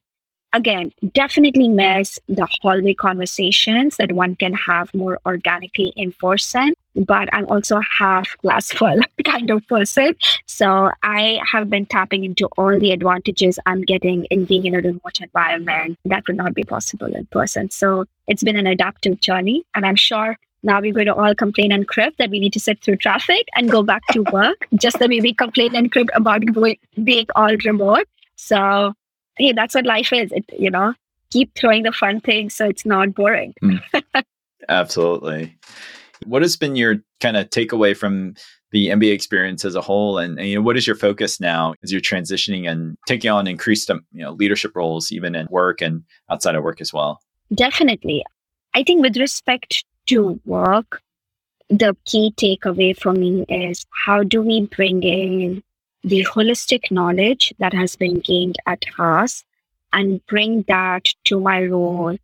Again, 0.52 0.92
definitely 1.14 1.68
miss 1.68 2.18
the 2.28 2.48
hallway 2.60 2.94
conversations 2.94 3.96
that 3.98 4.12
one 4.12 4.36
can 4.36 4.52
have 4.54 4.92
more 4.94 5.18
organically 5.24 5.92
in 5.96 6.12
person 6.12 6.74
but 6.94 7.28
I'm 7.32 7.46
also 7.46 7.78
a 7.78 7.82
half 7.82 8.36
glass 8.38 8.70
full 8.70 9.00
kind 9.24 9.50
of 9.50 9.66
person. 9.68 10.14
So 10.46 10.90
I 11.02 11.40
have 11.50 11.70
been 11.70 11.86
tapping 11.86 12.24
into 12.24 12.46
all 12.56 12.78
the 12.78 12.92
advantages 12.92 13.58
I'm 13.66 13.82
getting 13.82 14.24
in 14.26 14.44
being 14.44 14.66
in 14.66 14.74
a 14.74 14.78
remote 14.78 15.20
environment 15.20 15.98
that 16.04 16.26
would 16.26 16.36
not 16.36 16.54
be 16.54 16.64
possible 16.64 17.06
in 17.14 17.26
person. 17.26 17.70
So 17.70 18.04
it's 18.26 18.42
been 18.42 18.56
an 18.56 18.66
adaptive 18.66 19.20
journey. 19.20 19.64
And 19.74 19.86
I'm 19.86 19.96
sure 19.96 20.36
now 20.62 20.80
we're 20.80 20.92
going 20.92 21.06
to 21.06 21.14
all 21.14 21.34
complain 21.34 21.72
and 21.72 21.88
crib 21.88 22.14
that 22.18 22.30
we 22.30 22.38
need 22.38 22.52
to 22.52 22.60
sit 22.60 22.82
through 22.82 22.96
traffic 22.96 23.46
and 23.54 23.70
go 23.70 23.82
back 23.82 24.02
to 24.08 24.22
work, 24.32 24.66
just 24.74 24.98
the 24.98 25.08
way 25.08 25.20
we 25.20 25.32
complain 25.32 25.74
and 25.74 25.90
crib 25.90 26.08
about 26.14 26.42
being 27.02 27.26
all 27.34 27.56
remote. 27.64 28.06
So, 28.36 28.94
hey, 29.40 29.52
that's 29.52 29.74
what 29.74 29.86
life 29.86 30.12
is. 30.12 30.30
It, 30.32 30.44
you 30.58 30.70
know, 30.70 30.94
keep 31.30 31.54
throwing 31.54 31.82
the 31.82 31.92
fun 31.92 32.20
things 32.20 32.54
so 32.54 32.66
it's 32.66 32.84
not 32.84 33.14
boring. 33.14 33.54
Mm. 33.62 33.80
Absolutely. 34.68 35.56
What 36.26 36.42
has 36.42 36.56
been 36.56 36.76
your 36.76 36.96
kind 37.20 37.36
of 37.36 37.48
takeaway 37.50 37.96
from 37.96 38.34
the 38.72 38.88
MBA 38.88 39.12
experience 39.12 39.64
as 39.64 39.74
a 39.74 39.80
whole, 39.80 40.18
and, 40.18 40.38
and, 40.38 40.48
you 40.48 40.54
know, 40.56 40.62
what 40.62 40.76
is 40.76 40.86
your 40.86 40.96
focus 40.96 41.40
now 41.40 41.74
as 41.82 41.90
you're 41.90 42.00
transitioning 42.00 42.70
and 42.70 42.96
taking 43.06 43.30
on 43.30 43.46
increased 43.48 43.90
um, 43.90 44.04
you 44.12 44.22
know 44.22 44.32
leadership 44.32 44.76
roles, 44.76 45.10
even 45.10 45.34
in 45.34 45.48
work 45.50 45.80
and 45.80 46.04
outside 46.30 46.54
of 46.54 46.62
work 46.62 46.80
as 46.80 46.92
well? 46.92 47.20
Definitely, 47.52 48.24
I 48.74 48.84
think 48.84 49.02
with 49.02 49.16
respect 49.16 49.84
to 50.06 50.40
work, 50.44 51.02
the 51.68 51.96
key 52.04 52.32
takeaway 52.36 52.96
for 52.96 53.12
me 53.12 53.44
is 53.48 53.86
how 53.90 54.22
do 54.22 54.40
we 54.40 54.66
bring 54.66 55.02
in 55.02 55.64
the 56.02 56.24
holistic 56.24 56.90
knowledge 56.90 57.52
that 57.58 57.72
has 57.72 57.96
been 57.96 58.20
gained 58.20 58.56
at 58.66 58.84
Haas 58.96 59.44
and 59.92 60.24
bring 60.26 60.62
that 60.62 61.06
to 61.24 61.40
my 61.40 61.64
role 61.64 62.16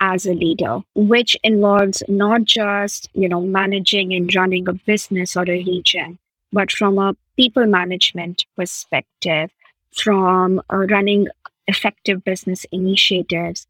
as 0.00 0.24
a 0.24 0.32
leader, 0.32 0.80
which 0.94 1.36
involves 1.44 2.02
not 2.08 2.44
just, 2.44 3.10
you 3.12 3.28
know, 3.28 3.40
managing 3.40 4.14
and 4.14 4.34
running 4.34 4.66
a 4.68 4.72
business 4.72 5.36
or 5.36 5.42
a 5.42 5.64
region, 5.64 6.18
but 6.52 6.72
from 6.72 6.98
a 6.98 7.14
people 7.36 7.66
management 7.66 8.46
perspective, 8.56 9.50
from 9.92 10.62
uh, 10.72 10.76
running 10.76 11.28
effective 11.66 12.24
business 12.24 12.64
initiatives. 12.72 13.66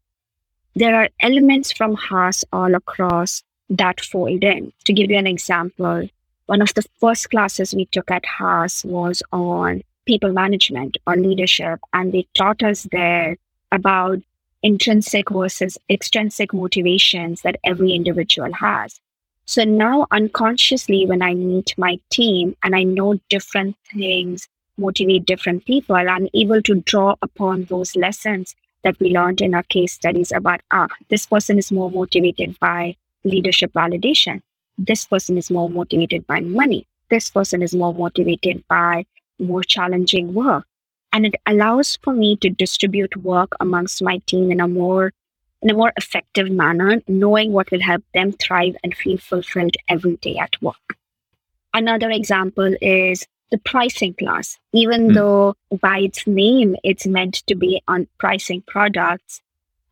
There 0.75 0.95
are 0.95 1.09
elements 1.19 1.71
from 1.73 1.95
Haas 1.95 2.45
all 2.53 2.75
across 2.75 3.43
that 3.69 3.99
fold 3.99 4.43
in. 4.43 4.71
To 4.85 4.93
give 4.93 5.11
you 5.11 5.17
an 5.17 5.27
example, 5.27 6.07
one 6.51 6.61
of 6.61 6.73
the 6.73 6.83
first 6.99 7.29
classes 7.29 7.73
we 7.73 7.85
took 7.85 8.11
at 8.11 8.25
Haas 8.25 8.83
was 8.83 9.23
on 9.31 9.81
people 10.05 10.33
management 10.33 10.97
or 11.07 11.15
leadership, 11.15 11.79
and 11.93 12.11
they 12.11 12.27
taught 12.35 12.61
us 12.61 12.89
there 12.91 13.37
about 13.71 14.19
intrinsic 14.61 15.29
versus 15.29 15.77
extrinsic 15.89 16.53
motivations 16.53 17.41
that 17.43 17.55
every 17.63 17.93
individual 17.93 18.51
has. 18.51 18.99
So 19.45 19.63
now, 19.63 20.07
unconsciously, 20.11 21.05
when 21.05 21.21
I 21.21 21.35
meet 21.35 21.73
my 21.77 21.97
team 22.09 22.57
and 22.63 22.75
I 22.75 22.83
know 22.83 23.17
different 23.29 23.77
things 23.93 24.49
motivate 24.77 25.25
different 25.25 25.65
people, 25.65 25.95
I'm 25.95 26.27
able 26.33 26.61
to 26.63 26.81
draw 26.81 27.15
upon 27.21 27.63
those 27.63 27.95
lessons 27.95 28.55
that 28.83 28.99
we 28.99 29.11
learned 29.11 29.39
in 29.39 29.55
our 29.55 29.63
case 29.63 29.93
studies 29.93 30.33
about, 30.33 30.59
ah, 30.71 30.89
this 31.07 31.27
person 31.27 31.57
is 31.57 31.71
more 31.71 31.89
motivated 31.89 32.59
by 32.59 32.97
leadership 33.23 33.71
validation. 33.71 34.41
This 34.77 35.05
person 35.05 35.37
is 35.37 35.51
more 35.51 35.69
motivated 35.69 36.25
by 36.27 36.39
money. 36.39 36.87
This 37.09 37.29
person 37.29 37.61
is 37.61 37.75
more 37.75 37.93
motivated 37.93 38.63
by 38.67 39.05
more 39.39 39.63
challenging 39.63 40.33
work 40.33 40.65
and 41.13 41.25
it 41.25 41.35
allows 41.45 41.97
for 42.01 42.13
me 42.13 42.35
to 42.37 42.49
distribute 42.49 43.15
work 43.17 43.53
amongst 43.59 44.01
my 44.01 44.17
team 44.25 44.51
in 44.51 44.59
a 44.59 44.67
more 44.67 45.11
in 45.61 45.69
a 45.69 45.73
more 45.73 45.93
effective 45.97 46.49
manner 46.49 47.01
knowing 47.07 47.51
what 47.51 47.69
will 47.71 47.81
help 47.81 48.03
them 48.13 48.31
thrive 48.31 48.75
and 48.83 48.95
feel 48.95 49.17
fulfilled 49.17 49.75
every 49.87 50.15
day 50.17 50.37
at 50.37 50.61
work 50.61 50.97
another 51.73 52.09
example 52.09 52.75
is 52.81 53.27
the 53.51 53.57
pricing 53.57 54.13
class 54.13 54.57
even 54.73 55.09
mm. 55.09 55.13
though 55.13 55.55
by 55.81 55.99
its 55.99 56.25
name 56.25 56.75
it's 56.83 57.05
meant 57.05 57.43
to 57.47 57.55
be 57.55 57.81
on 57.87 58.07
pricing 58.17 58.61
products 58.67 59.41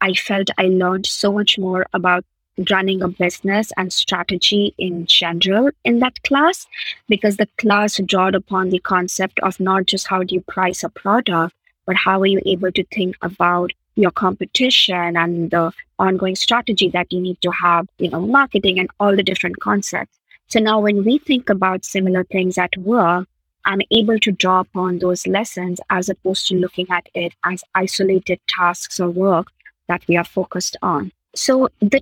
i 0.01 0.13
felt 0.13 0.49
i 0.57 0.63
learned 0.63 1.05
so 1.05 1.31
much 1.31 1.59
more 1.59 1.85
about 1.93 2.23
running 2.69 3.01
a 3.01 3.07
business 3.07 3.71
and 3.77 3.91
strategy 3.93 4.73
in 4.77 5.05
general 5.05 5.69
in 5.83 5.99
that 5.99 6.21
class 6.23 6.67
because 7.07 7.37
the 7.37 7.47
class 7.57 7.99
drawed 8.05 8.35
upon 8.35 8.69
the 8.69 8.79
concept 8.79 9.39
of 9.41 9.59
not 9.59 9.85
just 9.85 10.07
how 10.07 10.23
do 10.23 10.35
you 10.35 10.41
price 10.41 10.83
a 10.83 10.89
product, 10.89 11.55
but 11.85 11.95
how 11.95 12.21
are 12.21 12.25
you 12.25 12.41
able 12.45 12.71
to 12.71 12.83
think 12.85 13.15
about 13.21 13.71
your 13.95 14.11
competition 14.11 15.17
and 15.17 15.51
the 15.51 15.71
ongoing 15.97 16.35
strategy 16.35 16.89
that 16.89 17.11
you 17.11 17.19
need 17.19 17.39
to 17.41 17.51
have, 17.51 17.87
you 17.97 18.09
know, 18.09 18.21
marketing 18.21 18.79
and 18.79 18.89
all 18.99 19.15
the 19.15 19.23
different 19.23 19.59
concepts. 19.59 20.17
So 20.47 20.59
now 20.59 20.79
when 20.79 21.03
we 21.03 21.17
think 21.19 21.49
about 21.49 21.85
similar 21.85 22.23
things 22.23 22.57
at 22.57 22.75
work, 22.77 23.27
I'm 23.65 23.81
able 23.91 24.17
to 24.19 24.31
draw 24.31 24.61
upon 24.61 24.99
those 24.99 25.27
lessons 25.27 25.79
as 25.89 26.09
opposed 26.09 26.47
to 26.47 26.55
looking 26.55 26.87
at 26.89 27.07
it 27.13 27.33
as 27.43 27.63
isolated 27.75 28.39
tasks 28.47 28.99
or 28.99 29.09
work 29.09 29.47
that 29.87 30.01
we 30.07 30.15
are 30.17 30.23
focused 30.23 30.77
on. 30.81 31.11
So 31.35 31.69
the 31.79 32.01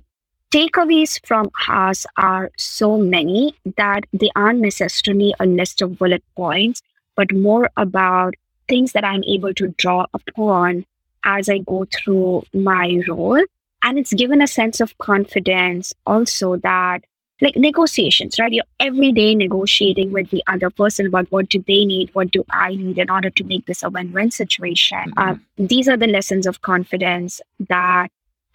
takeaways 0.50 1.24
from 1.26 1.50
us 1.68 2.06
are 2.16 2.50
so 2.56 2.96
many 2.96 3.54
that 3.76 4.04
they 4.12 4.30
aren't 4.34 4.60
necessarily 4.60 5.34
a 5.40 5.46
list 5.46 5.82
of 5.82 5.98
bullet 5.98 6.24
points, 6.36 6.82
but 7.16 7.32
more 7.32 7.70
about 7.76 8.34
things 8.68 8.92
that 8.92 9.04
I'm 9.04 9.24
able 9.24 9.54
to 9.54 9.68
draw 9.78 10.06
upon 10.14 10.84
as 11.24 11.48
I 11.48 11.58
go 11.58 11.86
through 11.92 12.44
my 12.54 13.02
role. 13.08 13.42
And 13.82 13.98
it's 13.98 14.12
given 14.12 14.42
a 14.42 14.46
sense 14.46 14.80
of 14.80 14.96
confidence 14.98 15.92
also 16.06 16.56
that 16.56 17.04
like 17.40 17.56
negotiations, 17.56 18.38
right? 18.38 18.52
You're 18.52 18.64
every 18.80 19.12
day 19.12 19.34
negotiating 19.34 20.10
with 20.10 20.30
the 20.30 20.42
other 20.48 20.70
person 20.70 21.06
about 21.06 21.30
what 21.30 21.48
do 21.48 21.62
they 21.66 21.84
need, 21.84 22.10
what 22.12 22.32
do 22.32 22.44
I 22.50 22.74
need 22.74 22.98
in 22.98 23.10
order 23.10 23.30
to 23.30 23.44
make 23.44 23.66
this 23.66 23.84
a 23.84 23.90
win-win 23.90 24.32
situation. 24.32 25.12
Mm-hmm. 25.16 25.18
Uh, 25.18 25.36
these 25.56 25.88
are 25.88 25.96
the 25.96 26.08
lessons 26.08 26.46
of 26.46 26.62
confidence 26.62 27.40
that 27.68 28.08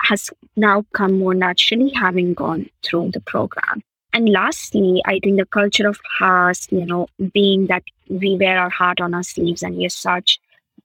has 0.04 0.30
now 0.56 0.86
come 0.94 1.20
more 1.20 1.34
naturally 1.34 1.92
having 1.92 2.34
gone 2.34 2.70
through 2.84 3.12
the 3.12 3.22
program. 3.22 3.82
And 4.14 4.30
lastly, 4.30 5.02
I 5.06 5.20
think 5.24 5.40
the 5.40 5.46
culture 5.46 5.88
of 5.88 6.00
Haas, 6.20 6.68
you 6.72 6.86
know, 6.86 7.08
being 7.34 7.68
that 7.68 7.84
we 8.10 8.38
wear 8.38 8.60
our 8.60 8.70
heart 8.70 9.02
on 9.02 9.14
our 9.14 9.24
sleeves 9.24 9.64
and 9.64 9.76
we're 9.76 9.90
such 9.90 10.40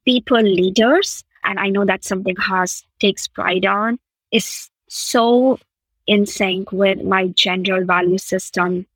people 0.04 0.40
leaders, 0.40 1.24
and 1.44 1.58
I 1.58 1.68
know 1.68 1.84
that's 1.84 2.08
something 2.08 2.36
Haas 2.36 2.84
takes 3.00 3.28
pride 3.28 3.66
on, 3.66 3.98
is 4.32 4.70
so 4.88 5.58
in 6.06 6.24
sync 6.24 6.72
with 6.72 7.02
my 7.02 7.28
general 7.28 7.84
value 7.84 8.18
system 8.18 8.86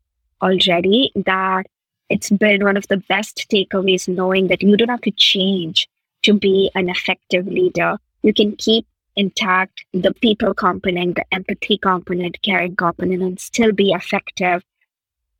already 0.40 1.12
that 1.14 1.66
it's 2.08 2.30
been 2.30 2.64
one 2.64 2.76
of 2.76 2.88
the 2.88 2.96
best 2.96 3.46
takeaways 3.52 4.08
knowing 4.08 4.48
that 4.48 4.62
you 4.62 4.76
don't 4.76 4.88
have 4.88 5.02
to 5.02 5.10
change 5.10 5.88
to 6.22 6.32
be 6.32 6.70
an 6.74 6.88
effective 6.88 7.46
leader. 7.46 7.98
You 8.22 8.32
can 8.32 8.56
keep 8.56 8.86
intact 9.16 9.84
the 9.92 10.14
people 10.14 10.54
component, 10.54 11.16
the 11.16 11.24
empathy 11.32 11.78
component, 11.78 12.40
caring 12.42 12.76
component, 12.76 13.22
and 13.22 13.40
still 13.40 13.72
be 13.72 13.92
effective 13.92 14.64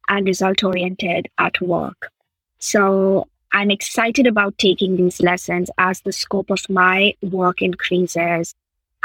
and 0.08 0.26
result 0.26 0.62
oriented 0.62 1.28
at 1.38 1.60
work. 1.60 2.10
So 2.58 3.28
I'm 3.52 3.70
excited 3.70 4.26
about 4.26 4.58
taking 4.58 4.96
these 4.96 5.20
lessons 5.20 5.70
as 5.78 6.00
the 6.00 6.12
scope 6.12 6.50
of 6.50 6.68
my 6.68 7.14
work 7.22 7.60
increases, 7.60 8.54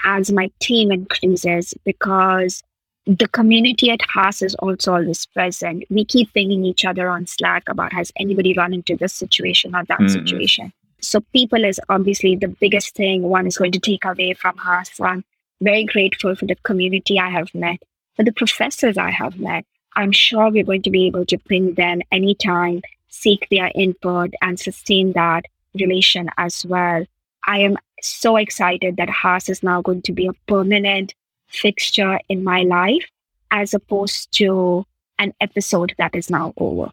as 0.03 0.31
my 0.31 0.51
team 0.59 0.91
increases, 0.91 1.73
because 1.83 2.63
the 3.05 3.27
community 3.29 3.89
at 3.89 4.01
Haas 4.01 4.41
is 4.41 4.53
also 4.55 4.93
always 4.93 5.25
present. 5.27 5.85
We 5.89 6.03
keep 6.03 6.33
pinging 6.33 6.65
each 6.65 6.83
other 6.83 7.07
on 7.09 7.25
Slack 7.25 7.63
about 7.69 7.93
has 7.93 8.11
anybody 8.19 8.53
run 8.53 8.73
into 8.73 8.97
this 8.97 9.13
situation 9.13 9.75
or 9.75 9.85
that 9.85 9.99
mm-hmm. 9.99 10.07
situation. 10.07 10.73
So 10.99 11.21
people 11.33 11.63
is 11.63 11.79
obviously 11.89 12.35
the 12.35 12.47
biggest 12.47 12.95
thing 12.95 13.23
one 13.23 13.47
is 13.47 13.57
going 13.57 13.71
to 13.73 13.79
take 13.79 14.05
away 14.05 14.33
from 14.33 14.57
her. 14.57 14.83
So 14.85 15.05
I'm 15.05 15.23
very 15.61 15.85
grateful 15.85 16.35
for 16.35 16.45
the 16.45 16.55
community 16.63 17.19
I 17.19 17.29
have 17.29 17.53
met, 17.53 17.79
for 18.15 18.23
the 18.23 18.31
professors 18.31 18.97
I 18.97 19.11
have 19.11 19.39
met. 19.39 19.65
I'm 19.95 20.11
sure 20.11 20.49
we're 20.49 20.63
going 20.63 20.83
to 20.83 20.91
be 20.91 21.07
able 21.07 21.25
to 21.25 21.37
bring 21.39 21.73
them 21.73 22.01
anytime, 22.11 22.81
seek 23.09 23.47
their 23.49 23.71
input 23.73 24.33
and 24.41 24.59
sustain 24.59 25.13
that 25.13 25.45
relation 25.73 26.29
as 26.37 26.65
well. 26.65 27.05
I 27.45 27.59
am 27.59 27.77
so 28.01 28.35
excited 28.35 28.97
that 28.97 29.09
Haas 29.09 29.49
is 29.49 29.63
now 29.63 29.81
going 29.81 30.01
to 30.03 30.11
be 30.11 30.27
a 30.27 30.33
permanent 30.47 31.13
fixture 31.47 32.19
in 32.29 32.43
my 32.43 32.63
life 32.63 33.05
as 33.49 33.73
opposed 33.73 34.31
to 34.33 34.85
an 35.17 35.33
episode 35.41 35.95
that 35.97 36.15
is 36.15 36.29
now 36.29 36.53
over 36.57 36.91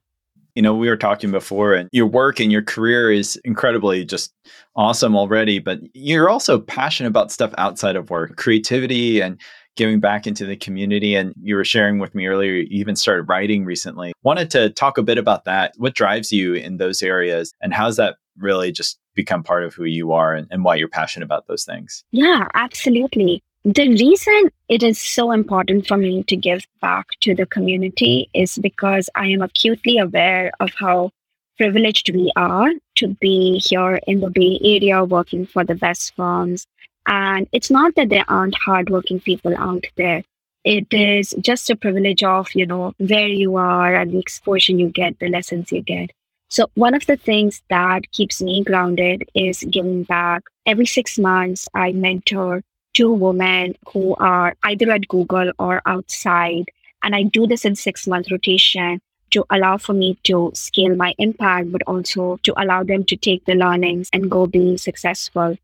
you 0.54 0.62
know, 0.62 0.74
we 0.74 0.88
were 0.88 0.96
talking 0.96 1.30
before, 1.30 1.74
and 1.74 1.88
your 1.92 2.06
work 2.06 2.40
and 2.40 2.52
your 2.52 2.62
career 2.62 3.10
is 3.10 3.36
incredibly 3.44 4.04
just 4.04 4.32
awesome 4.76 5.16
already, 5.16 5.58
but 5.58 5.80
you're 5.94 6.28
also 6.28 6.60
passionate 6.60 7.08
about 7.08 7.32
stuff 7.32 7.52
outside 7.58 7.96
of 7.96 8.10
work, 8.10 8.36
creativity 8.36 9.20
and 9.20 9.40
giving 9.76 9.98
back 9.98 10.26
into 10.26 10.46
the 10.46 10.56
community. 10.56 11.16
And 11.16 11.34
you 11.42 11.56
were 11.56 11.64
sharing 11.64 11.98
with 11.98 12.14
me 12.14 12.26
earlier, 12.26 12.52
you 12.52 12.66
even 12.70 12.94
started 12.94 13.24
writing 13.24 13.64
recently. 13.64 14.12
Wanted 14.22 14.50
to 14.52 14.70
talk 14.70 14.98
a 14.98 15.02
bit 15.02 15.18
about 15.18 15.44
that. 15.44 15.74
What 15.76 15.94
drives 15.94 16.32
you 16.32 16.54
in 16.54 16.76
those 16.76 17.02
areas, 17.02 17.52
and 17.60 17.74
how's 17.74 17.96
that 17.96 18.16
really 18.38 18.72
just 18.72 18.98
become 19.14 19.42
part 19.42 19.64
of 19.64 19.74
who 19.74 19.84
you 19.84 20.12
are 20.12 20.34
and, 20.34 20.46
and 20.50 20.64
why 20.64 20.74
you're 20.74 20.88
passionate 20.88 21.24
about 21.24 21.46
those 21.46 21.64
things? 21.64 22.04
Yeah, 22.12 22.46
absolutely. 22.54 23.42
The 23.66 23.88
reason 23.88 24.50
it 24.68 24.83
is 24.83 25.00
so 25.00 25.33
important 25.33 25.87
for 25.87 25.96
me 25.96 26.22
to 26.24 26.37
give 26.37 26.66
back 26.83 27.07
to 27.20 27.35
the 27.35 27.46
community 27.46 28.29
is 28.35 28.59
because 28.59 29.09
I 29.14 29.29
am 29.29 29.40
acutely 29.40 29.96
aware 29.96 30.53
of 30.61 30.74
how 30.79 31.12
privileged 31.57 32.12
we 32.12 32.31
are 32.37 32.72
to 32.96 33.09
be 33.09 33.62
here 33.64 34.00
in 34.07 34.20
the 34.20 34.29
Bay 34.29 34.61
Area 34.62 35.03
working 35.03 35.46
for 35.46 35.64
the 35.64 35.74
best 35.74 36.14
firms. 36.14 36.66
And 37.07 37.48
it's 37.53 37.70
not 37.70 37.94
that 37.94 38.11
there 38.11 38.27
aren't 38.29 38.55
hardworking 38.55 39.20
people 39.20 39.57
out 39.57 39.87
there. 39.96 40.24
It 40.64 40.92
is 40.92 41.35
just 41.40 41.70
a 41.70 41.77
privilege 41.77 42.22
of, 42.22 42.55
you 42.55 42.66
know, 42.66 42.92
where 42.98 43.29
you 43.29 43.57
are 43.57 43.94
and 43.94 44.12
the 44.12 44.18
exposure 44.18 44.72
you 44.72 44.90
get, 44.90 45.18
the 45.20 45.31
lessons 45.31 45.72
you 45.72 45.81
get. 45.81 46.11
So 46.50 46.66
one 46.74 46.92
of 46.92 47.07
the 47.07 47.16
things 47.16 47.62
that 47.70 48.12
keeps 48.12 48.42
me 48.42 48.62
grounded 48.62 49.24
is 49.35 49.64
giving 49.70 50.03
back. 50.03 50.42
Every 50.66 50.85
six 50.85 51.18
months, 51.18 51.66
I 51.74 51.92
mentor 51.92 52.62
two 52.94 53.12
women 53.12 53.74
who 53.92 54.14
are 54.16 54.57
either 54.62 54.90
at 54.90 55.09
Google 55.09 55.52
or 55.59 55.83
outside. 55.85 56.70
And 57.02 57.14
I 57.14 57.24
do 57.24 57.46
this 57.46 57.64
in 57.64 57.76
six 57.76 58.07
month 58.07 58.30
rotation 58.30 59.00
to 59.33 59.44
allow 59.50 59.76
for 59.76 59.92
me 59.92 60.16
to 60.24 60.52
scale 60.54 60.94
my 60.94 61.14
impact, 61.18 61.72
but 61.72 61.83
also 61.87 62.38
to 62.44 62.54
allow 62.57 62.83
them 62.85 63.04
to 63.04 63.16
take 63.16 63.44
the 63.44 63.54
learnings 63.54 64.09
and 64.12 64.30
go 64.30 64.46
being 64.46 64.78
successful. 64.78 65.57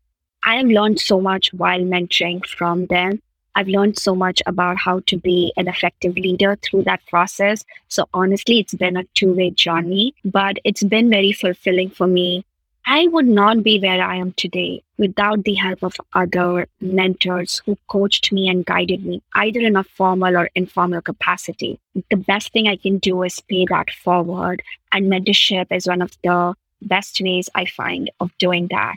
I 0.43 0.57
have 0.57 0.67
learned 0.67 0.99
so 0.99 1.21
much 1.21 1.53
while 1.53 1.79
mentoring 1.79 2.45
from 2.45 2.87
them. 2.87 3.21
I've 3.55 3.67
learned 3.67 3.99
so 3.99 4.15
much 4.15 4.41
about 4.45 4.77
how 4.77 5.01
to 5.07 5.17
be 5.17 5.53
an 5.57 5.67
effective 5.67 6.15
leader 6.15 6.57
through 6.61 6.83
that 6.83 7.05
process. 7.07 7.63
So 7.89 8.07
honestly, 8.13 8.59
it's 8.59 8.73
been 8.73 8.97
a 8.97 9.03
two 9.13 9.33
way 9.33 9.51
journey, 9.51 10.15
but 10.23 10.57
it's 10.63 10.83
been 10.83 11.09
very 11.09 11.31
fulfilling 11.31 11.89
for 11.89 12.07
me. 12.07 12.45
I 12.85 13.07
would 13.07 13.27
not 13.27 13.63
be 13.63 13.79
where 13.79 14.01
I 14.01 14.15
am 14.17 14.33
today 14.33 14.83
without 14.97 15.43
the 15.43 15.53
help 15.53 15.83
of 15.83 15.95
other 16.13 16.67
mentors 16.79 17.61
who 17.65 17.77
coached 17.87 18.31
me 18.31 18.49
and 18.49 18.65
guided 18.65 19.05
me, 19.05 19.21
either 19.35 19.59
in 19.59 19.75
a 19.75 19.83
formal 19.83 20.35
or 20.35 20.49
informal 20.55 21.01
capacity. 21.01 21.79
The 22.09 22.17
best 22.17 22.51
thing 22.51 22.67
I 22.67 22.75
can 22.75 22.97
do 22.97 23.23
is 23.23 23.39
pay 23.39 23.65
that 23.69 23.91
forward, 23.91 24.63
and 24.91 25.11
mentorship 25.11 25.67
is 25.71 25.87
one 25.87 26.01
of 26.01 26.17
the 26.23 26.55
best 26.81 27.21
ways 27.21 27.49
I 27.53 27.65
find 27.65 28.09
of 28.19 28.35
doing 28.37 28.67
that. 28.71 28.95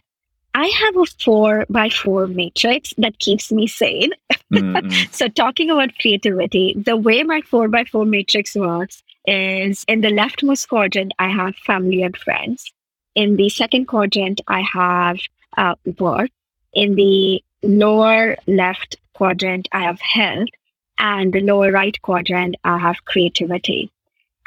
I 0.54 0.66
have 0.66 0.96
a 0.96 1.06
four 1.06 1.66
by 1.68 1.88
four 1.88 2.26
matrix 2.28 2.94
that 2.98 3.18
keeps 3.18 3.50
me 3.50 3.66
sane. 3.66 4.12
Mm-hmm. 4.52 4.90
so, 5.10 5.28
talking 5.28 5.70
about 5.70 5.98
creativity, 5.98 6.74
the 6.76 6.96
way 6.96 7.22
my 7.24 7.40
four 7.40 7.68
by 7.68 7.84
four 7.84 8.04
matrix 8.06 8.54
works 8.54 9.02
is 9.26 9.84
in 9.88 10.00
the 10.00 10.08
leftmost 10.08 10.68
quadrant, 10.68 11.12
I 11.18 11.28
have 11.28 11.56
family 11.56 12.02
and 12.02 12.16
friends. 12.16 12.72
In 13.14 13.36
the 13.36 13.48
second 13.48 13.86
quadrant, 13.86 14.40
I 14.48 14.62
have 14.62 15.18
uh, 15.56 15.74
work. 15.98 16.30
In 16.72 16.96
the 16.96 17.42
lower 17.62 18.36
left 18.46 18.96
quadrant, 19.14 19.68
I 19.72 19.84
have 19.84 20.00
health. 20.00 20.48
And 20.98 21.32
the 21.32 21.40
lower 21.40 21.72
right 21.72 22.00
quadrant, 22.02 22.56
I 22.64 22.78
have 22.78 23.04
creativity. 23.04 23.90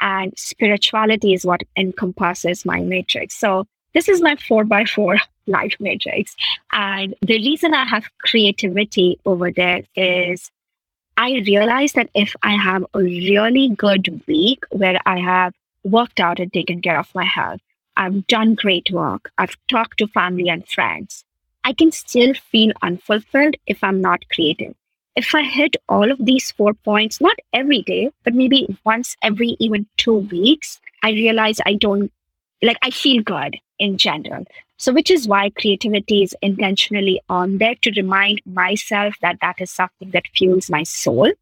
And 0.00 0.32
spirituality 0.36 1.34
is 1.34 1.44
what 1.44 1.62
encompasses 1.76 2.64
my 2.64 2.80
matrix. 2.80 3.36
So, 3.36 3.66
this 3.94 4.08
is 4.08 4.20
my 4.20 4.36
four 4.36 4.64
by 4.64 4.84
four 4.84 5.16
life 5.46 5.74
matrix. 5.80 6.36
And 6.70 7.14
the 7.22 7.38
reason 7.38 7.74
I 7.74 7.84
have 7.84 8.04
creativity 8.22 9.18
over 9.24 9.50
there 9.50 9.82
is 9.96 10.50
I 11.16 11.42
realize 11.46 11.94
that 11.94 12.10
if 12.14 12.36
I 12.42 12.52
have 12.52 12.84
a 12.94 13.00
really 13.00 13.70
good 13.70 14.22
week 14.28 14.62
where 14.70 15.00
I 15.04 15.18
have 15.18 15.52
worked 15.82 16.20
out 16.20 16.38
and 16.38 16.52
taken 16.52 16.80
care 16.80 16.98
of 16.98 17.12
my 17.14 17.24
health, 17.24 17.60
I've 17.98 18.26
done 18.28 18.54
great 18.54 18.90
work, 18.90 19.30
I've 19.36 19.56
talked 19.68 19.98
to 19.98 20.06
family 20.06 20.48
and 20.48 20.66
friends, 20.66 21.24
I 21.64 21.74
can 21.74 21.92
still 21.92 22.32
feel 22.32 22.72
unfulfilled 22.80 23.56
if 23.66 23.84
I'm 23.84 24.00
not 24.00 24.26
creative. 24.32 24.74
If 25.16 25.34
I 25.34 25.42
hit 25.42 25.76
all 25.88 26.10
of 26.10 26.24
these 26.24 26.50
four 26.52 26.72
points, 26.72 27.20
not 27.20 27.36
every 27.52 27.82
day, 27.82 28.10
but 28.24 28.34
maybe 28.34 28.78
once 28.84 29.16
every 29.22 29.56
even 29.58 29.86
two 29.96 30.18
weeks, 30.18 30.80
I 31.02 31.10
realize 31.10 31.58
I 31.66 31.74
don't 31.74 32.10
like 32.62 32.78
I 32.82 32.90
feel 32.90 33.22
good 33.22 33.58
in 33.78 33.98
general. 33.98 34.44
So, 34.76 34.92
which 34.92 35.10
is 35.10 35.26
why 35.26 35.50
creativity 35.50 36.22
is 36.22 36.34
intentionally 36.40 37.20
on 37.28 37.58
there 37.58 37.74
to 37.82 37.90
remind 37.96 38.40
myself 38.46 39.16
that 39.22 39.38
that 39.42 39.56
is 39.60 39.70
something 39.70 40.10
that 40.12 40.28
fuels 40.34 40.70
my 40.70 40.84
soul. 40.84 41.32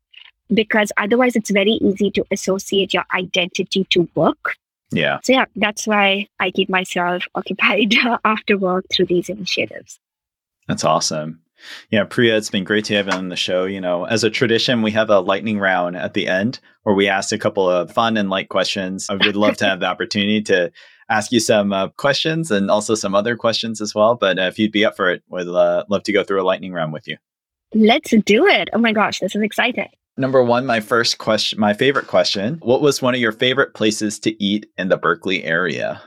Because 0.53 0.91
otherwise, 0.97 1.37
it's 1.37 1.51
very 1.51 1.73
easy 1.73 2.11
to 2.13 2.25
associate 2.31 2.95
your 2.95 3.05
identity 3.15 3.85
to 3.91 4.09
work. 4.15 4.57
Yeah. 4.91 5.19
So, 5.25 5.33
yeah, 5.33 5.47
that's 5.57 5.87
why 5.87 6.29
I 6.39 6.51
keep 6.51 6.69
myself 6.69 7.25
occupied 7.35 7.95
after 8.25 8.57
work 8.57 8.87
through 8.91 9.07
these 9.07 9.29
initiatives. 9.29 9.99
That's 10.69 10.85
awesome. 10.85 11.41
Yeah, 11.91 12.05
Priya, 12.05 12.37
it's 12.37 12.51
been 12.51 12.65
great 12.65 12.85
to 12.87 12.95
have 12.95 13.07
you 13.07 13.13
on 13.13 13.29
the 13.29 13.37
show. 13.37 13.65
You 13.65 13.81
know, 13.81 14.05
as 14.05 14.25
a 14.25 14.31
tradition, 14.31 14.83
we 14.83 14.91
have 14.93 15.11
a 15.11 15.21
lightning 15.21 15.59
round 15.59 15.97
at 15.97 16.15
the 16.15 16.29
end 16.29 16.61
where 16.83 16.95
we 16.95 17.09
ask 17.09 17.33
a 17.33 17.39
couple 17.39 17.69
of 17.69 17.91
fun 17.91 18.17
and 18.17 18.31
light 18.31 18.49
questions. 18.49 19.09
I 19.09 19.15
would 19.15 19.37
love 19.37 19.57
to 19.59 19.65
have 19.65 19.81
the 19.81 19.87
opportunity 19.91 20.43
to 20.43 20.71
ask 21.09 21.33
you 21.33 21.41
some 21.41 21.73
uh, 21.73 21.89
questions 21.91 22.51
and 22.51 22.71
also 22.71 22.95
some 22.95 23.15
other 23.15 23.37
questions 23.37 23.81
as 23.81 23.95
well. 23.95 24.15
But 24.15 24.39
uh, 24.39 24.43
if 24.43 24.59
you'd 24.59 24.73
be 24.73 24.85
up 24.85 24.97
for 24.97 25.11
it, 25.11 25.23
we'd 25.29 25.49
uh, 25.49 25.85
love 25.89 26.03
to 26.05 26.13
go 26.13 26.25
through 26.25 26.43
a 26.43 26.45
lightning 26.45 26.73
round 26.73 26.93
with 26.93 27.09
you. 27.09 27.17
Let's 27.75 28.11
do 28.11 28.47
it. 28.47 28.69
Oh 28.73 28.79
my 28.79 28.93
gosh, 28.93 29.21
this 29.21 29.35
is 29.35 29.43
exciting. 29.43 29.89
Number 30.17 30.43
one, 30.43 30.65
my 30.65 30.81
first 30.81 31.19
question, 31.19 31.61
my 31.61 31.75
favorite 31.75 32.07
question. 32.07 32.59
What 32.63 32.81
was 32.81 33.03
one 33.03 33.15
of 33.15 33.21
your 33.21 33.33
favorite 33.33 33.75
places 33.75 34.19
to 34.21 34.43
eat 34.43 34.67
in 34.79 34.89
the 34.89 34.97
Berkeley 34.97 35.45
area? 35.45 36.01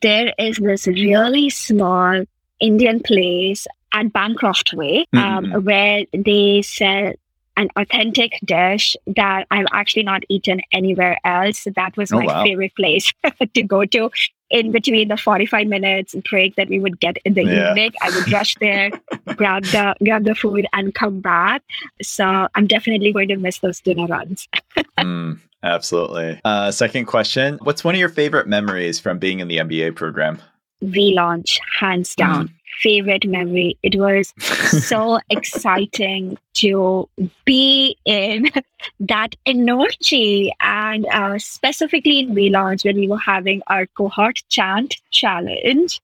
There 0.00 0.32
is 0.38 0.58
this 0.58 0.86
really 0.86 1.48
small 1.50 2.24
Indian 2.60 3.00
place 3.00 3.66
at 3.92 4.12
Bancroft 4.12 4.72
Way 4.72 5.06
um, 5.12 5.44
mm-hmm. 5.44 5.64
where 5.64 6.04
they 6.12 6.62
sell 6.62 7.12
an 7.56 7.68
authentic 7.76 8.38
dish 8.44 8.96
that 9.06 9.46
I've 9.50 9.66
actually 9.72 10.04
not 10.04 10.22
eaten 10.28 10.62
anywhere 10.72 11.18
else. 11.24 11.66
That 11.76 11.96
was 11.96 12.10
oh, 12.12 12.18
my 12.18 12.26
wow. 12.26 12.42
favorite 12.42 12.74
place 12.74 13.12
to 13.54 13.62
go 13.62 13.84
to. 13.84 14.10
In 14.52 14.70
between 14.70 15.08
the 15.08 15.16
45 15.16 15.66
minutes 15.66 16.14
break 16.28 16.56
that 16.56 16.68
we 16.68 16.78
would 16.78 17.00
get 17.00 17.16
in 17.24 17.34
the 17.34 17.44
yeah. 17.44 17.70
evening, 17.70 17.92
I 18.02 18.10
would 18.10 18.30
rush 18.30 18.54
there, 18.56 18.90
grab 19.36 19.64
the 19.64 19.94
grab 20.04 20.24
the 20.24 20.34
food, 20.34 20.66
and 20.72 20.94
come 20.94 21.20
back. 21.20 21.62
So 22.02 22.48
I'm 22.54 22.66
definitely 22.66 23.12
going 23.12 23.28
to 23.28 23.36
miss 23.36 23.58
those 23.58 23.80
dinner 23.80 24.06
runs. 24.06 24.46
mm, 24.98 25.38
absolutely. 25.62 26.40
Uh, 26.44 26.70
second 26.70 27.06
question: 27.06 27.58
What's 27.62 27.82
one 27.82 27.94
of 27.94 27.98
your 27.98 28.10
favorite 28.10 28.46
memories 28.46 29.00
from 29.00 29.18
being 29.18 29.40
in 29.40 29.48
the 29.48 29.56
MBA 29.56 29.96
program? 29.96 30.40
V-Launch, 30.82 31.60
hands 31.78 32.14
down. 32.14 32.48
Mm 32.48 32.54
favorite 32.80 33.26
memory. 33.26 33.78
It 33.82 33.96
was 33.96 34.32
so 34.86 35.20
exciting 35.30 36.38
to 36.54 37.08
be 37.44 37.96
in 38.04 38.50
that 39.00 39.34
energy 39.46 40.52
and 40.60 41.06
uh, 41.06 41.38
specifically 41.38 42.20
in 42.20 42.34
V-Launch 42.34 42.84
when 42.84 42.96
we 42.96 43.08
were 43.08 43.18
having 43.18 43.62
our 43.66 43.86
cohort 43.86 44.42
chant 44.48 44.96
challenge. 45.10 46.00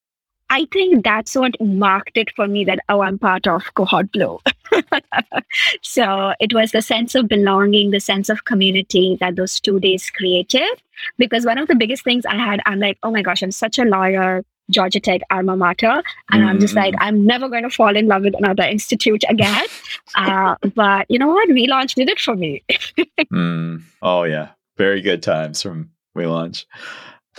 I 0.50 0.66
think 0.72 1.04
that's 1.04 1.35
what 1.35 1.61
marked 1.61 2.16
it 2.16 2.31
for 2.35 2.48
me 2.48 2.64
that, 2.64 2.78
oh, 2.88 3.02
I'm 3.02 3.18
part 3.18 3.46
of 3.46 3.74
Cohort 3.74 4.11
Blue. 4.12 4.40
so 5.83 6.33
it 6.40 6.54
was 6.54 6.72
the 6.72 6.81
sense 6.81 7.14
of 7.14 7.28
belonging, 7.28 7.90
the 7.90 8.00
sense 8.00 8.31
of 8.31 8.46
community 8.46 9.18
that 9.20 9.37
those 9.37 9.61
two 9.61 9.78
days 9.78 10.09
created. 10.09 10.83
Because 11.18 11.44
one 11.44 11.59
of 11.59 11.68
the 11.68 11.74
biggest 11.74 12.02
things 12.02 12.24
I 12.24 12.37
had, 12.37 12.61
I'm 12.64 12.81
like, 12.81 12.98
oh 13.02 13.11
my 13.11 13.20
gosh, 13.20 13.42
I'm 13.42 13.52
such 13.52 13.78
a 13.78 13.85
lawyer 13.85 14.42
Georgia 14.70 15.00
Tech 15.00 15.22
alma 15.31 15.57
mater. 15.57 16.02
And 16.31 16.42
mm. 16.42 16.46
I'm 16.46 16.61
just 16.61 16.74
like, 16.74 16.94
mm. 16.94 16.98
I'm 17.00 17.24
never 17.24 17.48
going 17.48 17.62
to 17.62 17.70
fall 17.70 17.96
in 17.96 18.07
love 18.07 18.22
with 18.22 18.35
another 18.37 18.64
institute 18.64 19.24
again. 19.28 19.66
uh, 20.14 20.57
but 20.74 21.07
you 21.09 21.18
know 21.18 21.28
what? 21.28 21.48
V-Launch 21.48 21.94
did 21.94 22.09
it 22.09 22.20
for 22.20 22.37
me. 22.37 22.62
mm. 23.33 23.83
Oh, 24.02 24.24
yeah. 24.24 24.50
Very 24.76 25.00
good 25.00 25.22
times 25.22 25.62
from 25.62 25.90
V-Launch. 26.16 26.66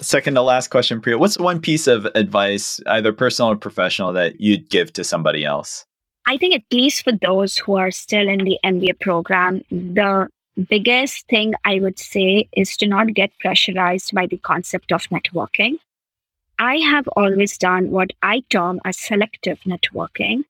Second 0.02 0.36
to 0.36 0.42
last 0.42 0.70
question, 0.70 1.02
Priya. 1.02 1.18
What's 1.18 1.38
one 1.38 1.60
piece 1.60 1.88
of 1.88 2.06
advice, 2.16 2.80
either 2.88 3.12
personal 3.12 3.52
or 3.52 3.58
professional, 3.58 4.14
that 4.14 4.40
you'd 4.40 4.70
give 4.70 4.94
to 4.94 5.04
somebody 5.04 5.44
else? 5.44 5.86
I 6.26 6.38
think, 6.38 6.56
at 6.56 6.64
least 6.72 7.04
for 7.04 7.12
those 7.12 7.58
who 7.58 7.76
are 7.76 7.92
still 7.92 8.28
in 8.28 8.46
the 8.46 8.58
MBA 8.64 9.00
program, 9.02 9.62
the 9.72 10.30
biggest 10.70 11.28
thing 11.28 11.54
I 11.66 11.80
would 11.80 12.00
say 12.00 12.48
is 12.54 12.78
to 12.78 12.88
not 12.88 13.14
get 13.14 13.32
pressurized 13.40 14.14
by 14.14 14.28
the 14.28 14.38
concept 14.38 14.92
of 14.92 15.04
networking. 15.10 15.80
I 16.60 16.76
have 16.78 17.08
always 17.16 17.58
done 17.58 17.90
what 17.90 18.12
I 18.22 18.42
term 18.50 18.82
as 18.84 19.00
selective 19.00 19.60
networking 19.62 20.44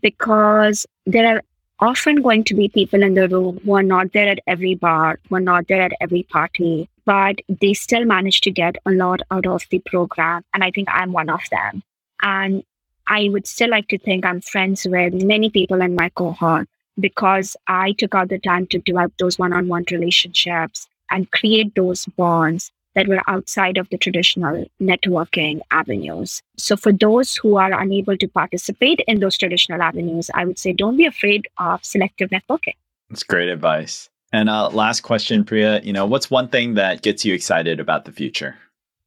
because 0.00 0.86
there 1.06 1.36
are 1.36 1.42
often 1.78 2.20
going 2.20 2.42
to 2.44 2.54
be 2.54 2.68
people 2.68 3.00
in 3.00 3.14
the 3.14 3.28
room 3.28 3.60
who 3.64 3.74
are 3.76 3.82
not 3.82 4.12
there 4.12 4.28
at 4.28 4.40
every 4.48 4.74
bar, 4.74 5.20
who 5.28 5.36
are 5.36 5.40
not 5.40 5.68
there 5.68 5.82
at 5.82 5.92
every 6.00 6.24
party, 6.24 6.88
but 7.04 7.36
they 7.60 7.74
still 7.74 8.04
manage 8.04 8.40
to 8.40 8.50
get 8.50 8.74
a 8.86 8.90
lot 8.90 9.20
out 9.30 9.46
of 9.46 9.64
the 9.70 9.78
program. 9.78 10.42
And 10.52 10.64
I 10.64 10.72
think 10.72 10.88
I'm 10.90 11.12
one 11.12 11.30
of 11.30 11.42
them. 11.52 11.84
And 12.22 12.64
I 13.06 13.28
would 13.28 13.46
still 13.46 13.70
like 13.70 13.86
to 13.88 13.98
think 13.98 14.24
I'm 14.24 14.40
friends 14.40 14.84
with 14.84 15.14
many 15.14 15.48
people 15.48 15.80
in 15.80 15.94
my 15.94 16.08
cohort 16.08 16.68
because 16.98 17.56
I 17.68 17.92
took 17.92 18.16
out 18.16 18.30
the 18.30 18.40
time 18.40 18.66
to 18.68 18.80
develop 18.80 19.12
those 19.18 19.38
one 19.38 19.52
on 19.52 19.68
one 19.68 19.84
relationships 19.92 20.88
and 21.08 21.30
create 21.30 21.76
those 21.76 22.06
bonds 22.06 22.72
that 22.96 23.06
were 23.06 23.22
outside 23.28 23.76
of 23.76 23.88
the 23.90 23.98
traditional 23.98 24.64
networking 24.82 25.60
avenues. 25.70 26.42
So, 26.56 26.76
for 26.76 26.92
those 26.92 27.36
who 27.36 27.56
are 27.56 27.78
unable 27.80 28.16
to 28.16 28.26
participate 28.26 29.00
in 29.06 29.20
those 29.20 29.38
traditional 29.38 29.80
avenues, 29.80 30.30
I 30.34 30.44
would 30.44 30.58
say 30.58 30.72
don't 30.72 30.96
be 30.96 31.06
afraid 31.06 31.46
of 31.58 31.84
selective 31.84 32.30
networking. 32.30 32.74
That's 33.10 33.22
great 33.22 33.48
advice. 33.48 34.08
And 34.32 34.48
uh, 34.48 34.70
last 34.70 35.02
question, 35.02 35.44
Priya, 35.44 35.80
you 35.82 35.92
know, 35.92 36.06
what's 36.06 36.30
one 36.30 36.48
thing 36.48 36.74
that 36.74 37.02
gets 37.02 37.24
you 37.24 37.32
excited 37.32 37.78
about 37.78 38.06
the 38.06 38.12
future? 38.12 38.56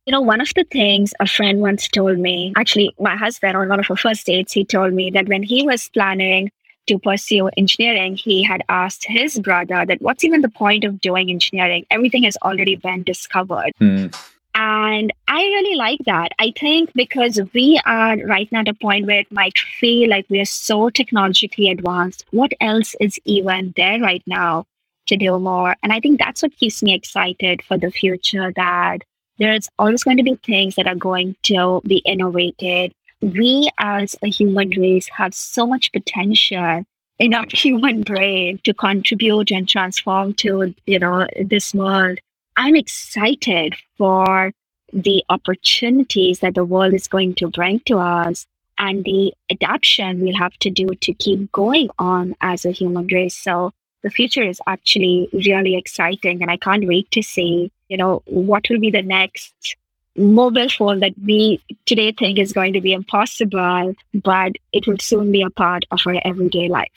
You 0.05 0.11
know, 0.14 0.22
one 0.22 0.39
of 0.39 0.51
the 0.55 0.64
things 0.64 1.14
a 1.20 1.28
friend 1.28 1.59
once 1.59 1.88
told 1.88 2.18
me, 2.18 2.53
actually, 2.55 2.95
my 2.99 3.16
husband 3.16 3.57
on 3.57 3.68
one 3.68 3.80
of 3.80 3.88
our 3.89 3.97
first 3.97 4.26
dates, 4.26 4.53
he 4.53 4.64
told 4.64 4.93
me 4.93 5.11
that 5.11 5.28
when 5.28 5.43
he 5.43 5.64
was 5.64 5.89
planning 5.89 6.51
to 6.90 7.00
pursue 7.00 7.50
engineering, 7.58 8.16
he 8.16 8.44
had 8.44 8.64
asked 8.70 9.06
his 9.06 9.40
brother 9.40 9.86
that 9.86 10.02
what's 10.02 10.24
even 10.24 10.42
the 10.42 10.50
point 10.50 10.84
of 10.84 11.00
doing 11.02 11.30
engineering? 11.30 11.86
Everything 11.90 12.24
has 12.24 12.38
already 12.44 12.76
been 12.76 13.04
discovered. 13.04 13.72
Mm. 13.82 14.14
And 14.56 15.14
I 15.28 15.42
really 15.42 15.76
like 15.76 16.02
that. 16.06 16.34
I 16.38 16.52
think 16.60 16.92
because 16.94 17.40
we 17.54 17.80
are 17.86 18.18
right 18.26 18.52
now 18.52 18.62
at 18.62 18.68
a 18.68 18.74
point 18.74 19.06
where 19.06 19.20
it 19.20 19.32
might 19.32 19.58
feel 19.58 20.10
like 20.10 20.26
we 20.30 20.42
are 20.42 20.46
so 20.46 20.90
technologically 20.90 21.70
advanced. 21.70 22.26
What 22.32 22.52
else 22.60 22.96
is 23.00 23.18
even 23.24 23.74
there 23.78 24.00
right 24.02 24.24
now 24.28 24.66
to 25.10 25.18
do 25.18 25.38
more. 25.38 25.76
And 25.84 25.92
I 25.92 26.00
think 26.00 26.20
that's 26.20 26.42
what 26.42 26.56
keeps 26.56 26.82
me 26.82 26.94
excited 26.94 27.62
for 27.64 27.78
the 27.78 27.92
future 27.92 28.54
that 28.56 29.00
there's 29.38 29.70
always 29.78 30.04
going 30.04 30.18
to 30.18 30.24
be 30.24 30.36
things 30.36 30.76
that 30.76 30.88
are 30.88 30.96
going 30.96 31.36
to 31.44 31.82
be 31.86 31.98
innovated. 32.06 32.94
We 33.22 33.70
as 33.78 34.15
a 34.24 34.30
human 34.30 34.70
race 34.70 35.09
have 35.09 35.34
so 35.34 35.67
much 35.67 35.91
potential 35.91 36.84
in 37.20 37.34
our 37.34 37.45
human 37.51 38.03
brain 38.03 38.59
to 38.63 38.74
contribute 38.74 39.51
and 39.51 39.67
transform 39.67 40.34
to, 40.36 40.74
you 40.86 40.99
know, 40.99 41.28
this 41.43 41.74
world. 41.74 42.20
I'm 42.55 42.76
excited 42.76 43.76
for 43.97 44.51
the 44.91 45.24
opportunities 45.30 46.39
that 46.39 46.55
the 46.55 46.65
world 46.65 46.93
is 46.93 47.07
going 47.07 47.36
to 47.36 47.49
bring 47.49 47.80
to 47.82 47.97
us 47.99 48.45
and 48.78 49.03
the 49.03 49.34
adaptation 49.51 50.22
we'll 50.22 50.38
have 50.38 50.57
to 50.59 50.70
do 50.70 50.88
to 51.01 51.13
keep 51.13 51.51
going 51.51 51.89
on 51.99 52.36
as 52.41 52.65
a 52.65 52.72
human 52.72 53.07
race. 53.07 53.36
So 53.36 53.72
the 54.03 54.09
future 54.09 54.41
is 54.41 54.61
actually 54.65 55.30
really 55.34 55.76
exciting 55.76 56.41
and 56.41 56.49
I 56.49 56.57
can't 56.57 56.88
wait 56.88 57.11
to 57.11 57.22
see, 57.22 57.72
you 57.89 57.97
know, 57.97 58.24
what 58.26 58.67
will 58.70 58.80
be 58.80 58.91
the 58.91 59.01
next 59.01 59.76
mobile 60.16 60.70
phone 60.70 60.99
that 60.99 61.14
we 61.26 61.64
today 61.86 62.12
think 62.12 62.39
is 62.39 62.53
going 62.53 62.74
to 62.74 62.82
be 62.82 62.93
impossible, 62.93 63.95
but 64.14 64.53
it 64.74 64.88
will 64.88 64.97
soon 64.99 65.32
be 65.32 65.41
a 65.41 65.49
part 65.49 65.86
of 65.91 65.99
our 66.05 66.20
everyday 66.26 66.68
life. 66.68 66.91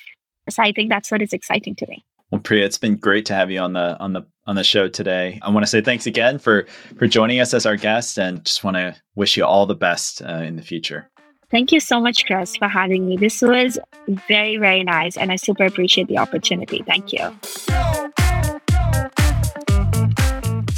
So 0.50 0.62
I 0.62 0.72
think 0.72 0.90
that's 0.90 1.10
what 1.10 1.22
is 1.22 1.32
exciting 1.32 1.76
to 1.76 1.86
me. 1.86 2.04
Well, 2.30 2.40
Priya, 2.40 2.64
it's 2.64 2.78
been 2.78 2.96
great 2.96 3.26
to 3.26 3.34
have 3.34 3.50
you 3.50 3.60
on 3.60 3.74
the 3.74 3.98
on 4.00 4.14
the 4.14 4.22
on 4.46 4.56
the 4.56 4.64
show 4.64 4.88
today. 4.88 5.38
I 5.42 5.50
want 5.50 5.64
to 5.64 5.70
say 5.70 5.82
thanks 5.82 6.06
again 6.06 6.38
for 6.38 6.66
for 6.96 7.06
joining 7.06 7.40
us 7.40 7.52
as 7.52 7.66
our 7.66 7.76
guest, 7.76 8.18
and 8.18 8.42
just 8.44 8.64
want 8.64 8.76
to 8.76 8.96
wish 9.14 9.36
you 9.36 9.44
all 9.44 9.66
the 9.66 9.74
best 9.74 10.22
uh, 10.22 10.36
in 10.36 10.56
the 10.56 10.62
future. 10.62 11.10
Thank 11.50 11.70
you 11.70 11.80
so 11.80 12.00
much, 12.00 12.24
Chris, 12.24 12.56
for 12.56 12.66
having 12.66 13.06
me. 13.06 13.18
This 13.18 13.42
was 13.42 13.78
very, 14.08 14.56
very 14.56 14.82
nice, 14.82 15.18
and 15.18 15.30
I 15.30 15.36
super 15.36 15.66
appreciate 15.66 16.08
the 16.08 16.16
opportunity. 16.16 16.82
Thank 16.86 17.12
you. 17.12 17.30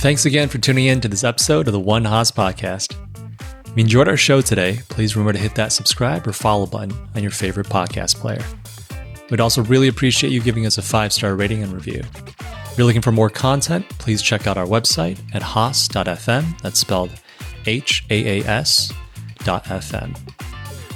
Thanks 0.05 0.27
again 0.27 0.51
for 0.51 0.59
tuning 0.59 0.85
in 0.85 1.01
to 1.01 1.09
this 1.09 1.25
episode 1.25 1.67
of 1.67 1.73
the 1.73 1.81
One 1.81 2.05
Haas 2.05 2.31
podcast. 2.31 2.95
If 3.41 3.69
you 3.69 3.81
enjoyed 3.81 4.07
our 4.07 4.19
show 4.19 4.43
today, 4.43 4.81
please 4.91 5.17
remember 5.17 5.33
to 5.33 5.39
hit 5.39 5.55
that 5.55 5.73
subscribe 5.73 6.27
or 6.27 6.35
follow 6.35 6.67
button 6.67 6.93
on 7.15 7.23
your 7.23 7.31
favorite 7.31 7.69
podcast 7.69 8.17
player. 8.17 8.45
We'd 9.31 9.41
also 9.41 9.63
really 9.63 9.89
appreciate 9.89 10.31
you 10.31 10.43
giving 10.43 10.67
us 10.67 10.77
a 10.77 10.83
five 10.83 11.11
star 11.11 11.35
rating 11.35 11.63
and 11.63 11.73
review. 11.73 12.03
If 12.37 12.75
you're 12.77 12.87
looking 12.87 13.01
for 13.01 13.13
more 13.13 13.31
content, 13.31 13.89
please 13.99 14.21
check 14.21 14.47
out 14.47 14.59
our 14.59 14.67
website 14.67 15.19
at 15.33 15.41
haas.fm. 15.41 16.61
That's 16.61 16.79
spelled 16.79 17.11
H 17.65 18.05
A 18.11 18.43
A 18.43 18.45
S 18.45 18.93
dot 19.39 19.65
FM. 19.65 20.15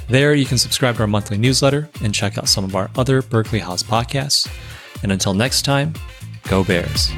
There, 0.07 0.35
you 0.35 0.45
can 0.45 0.59
subscribe 0.59 0.97
to 0.97 1.01
our 1.01 1.07
monthly 1.07 1.39
newsletter 1.39 1.89
and 2.03 2.13
check 2.13 2.37
out 2.37 2.47
some 2.47 2.63
of 2.63 2.75
our 2.75 2.91
other 2.95 3.23
Berkeley 3.23 3.57
Haas 3.57 3.81
podcasts. 3.81 4.47
And 5.01 5.11
until 5.11 5.33
next 5.33 5.63
time, 5.63 5.95
go 6.43 6.63
Bears. 6.63 7.09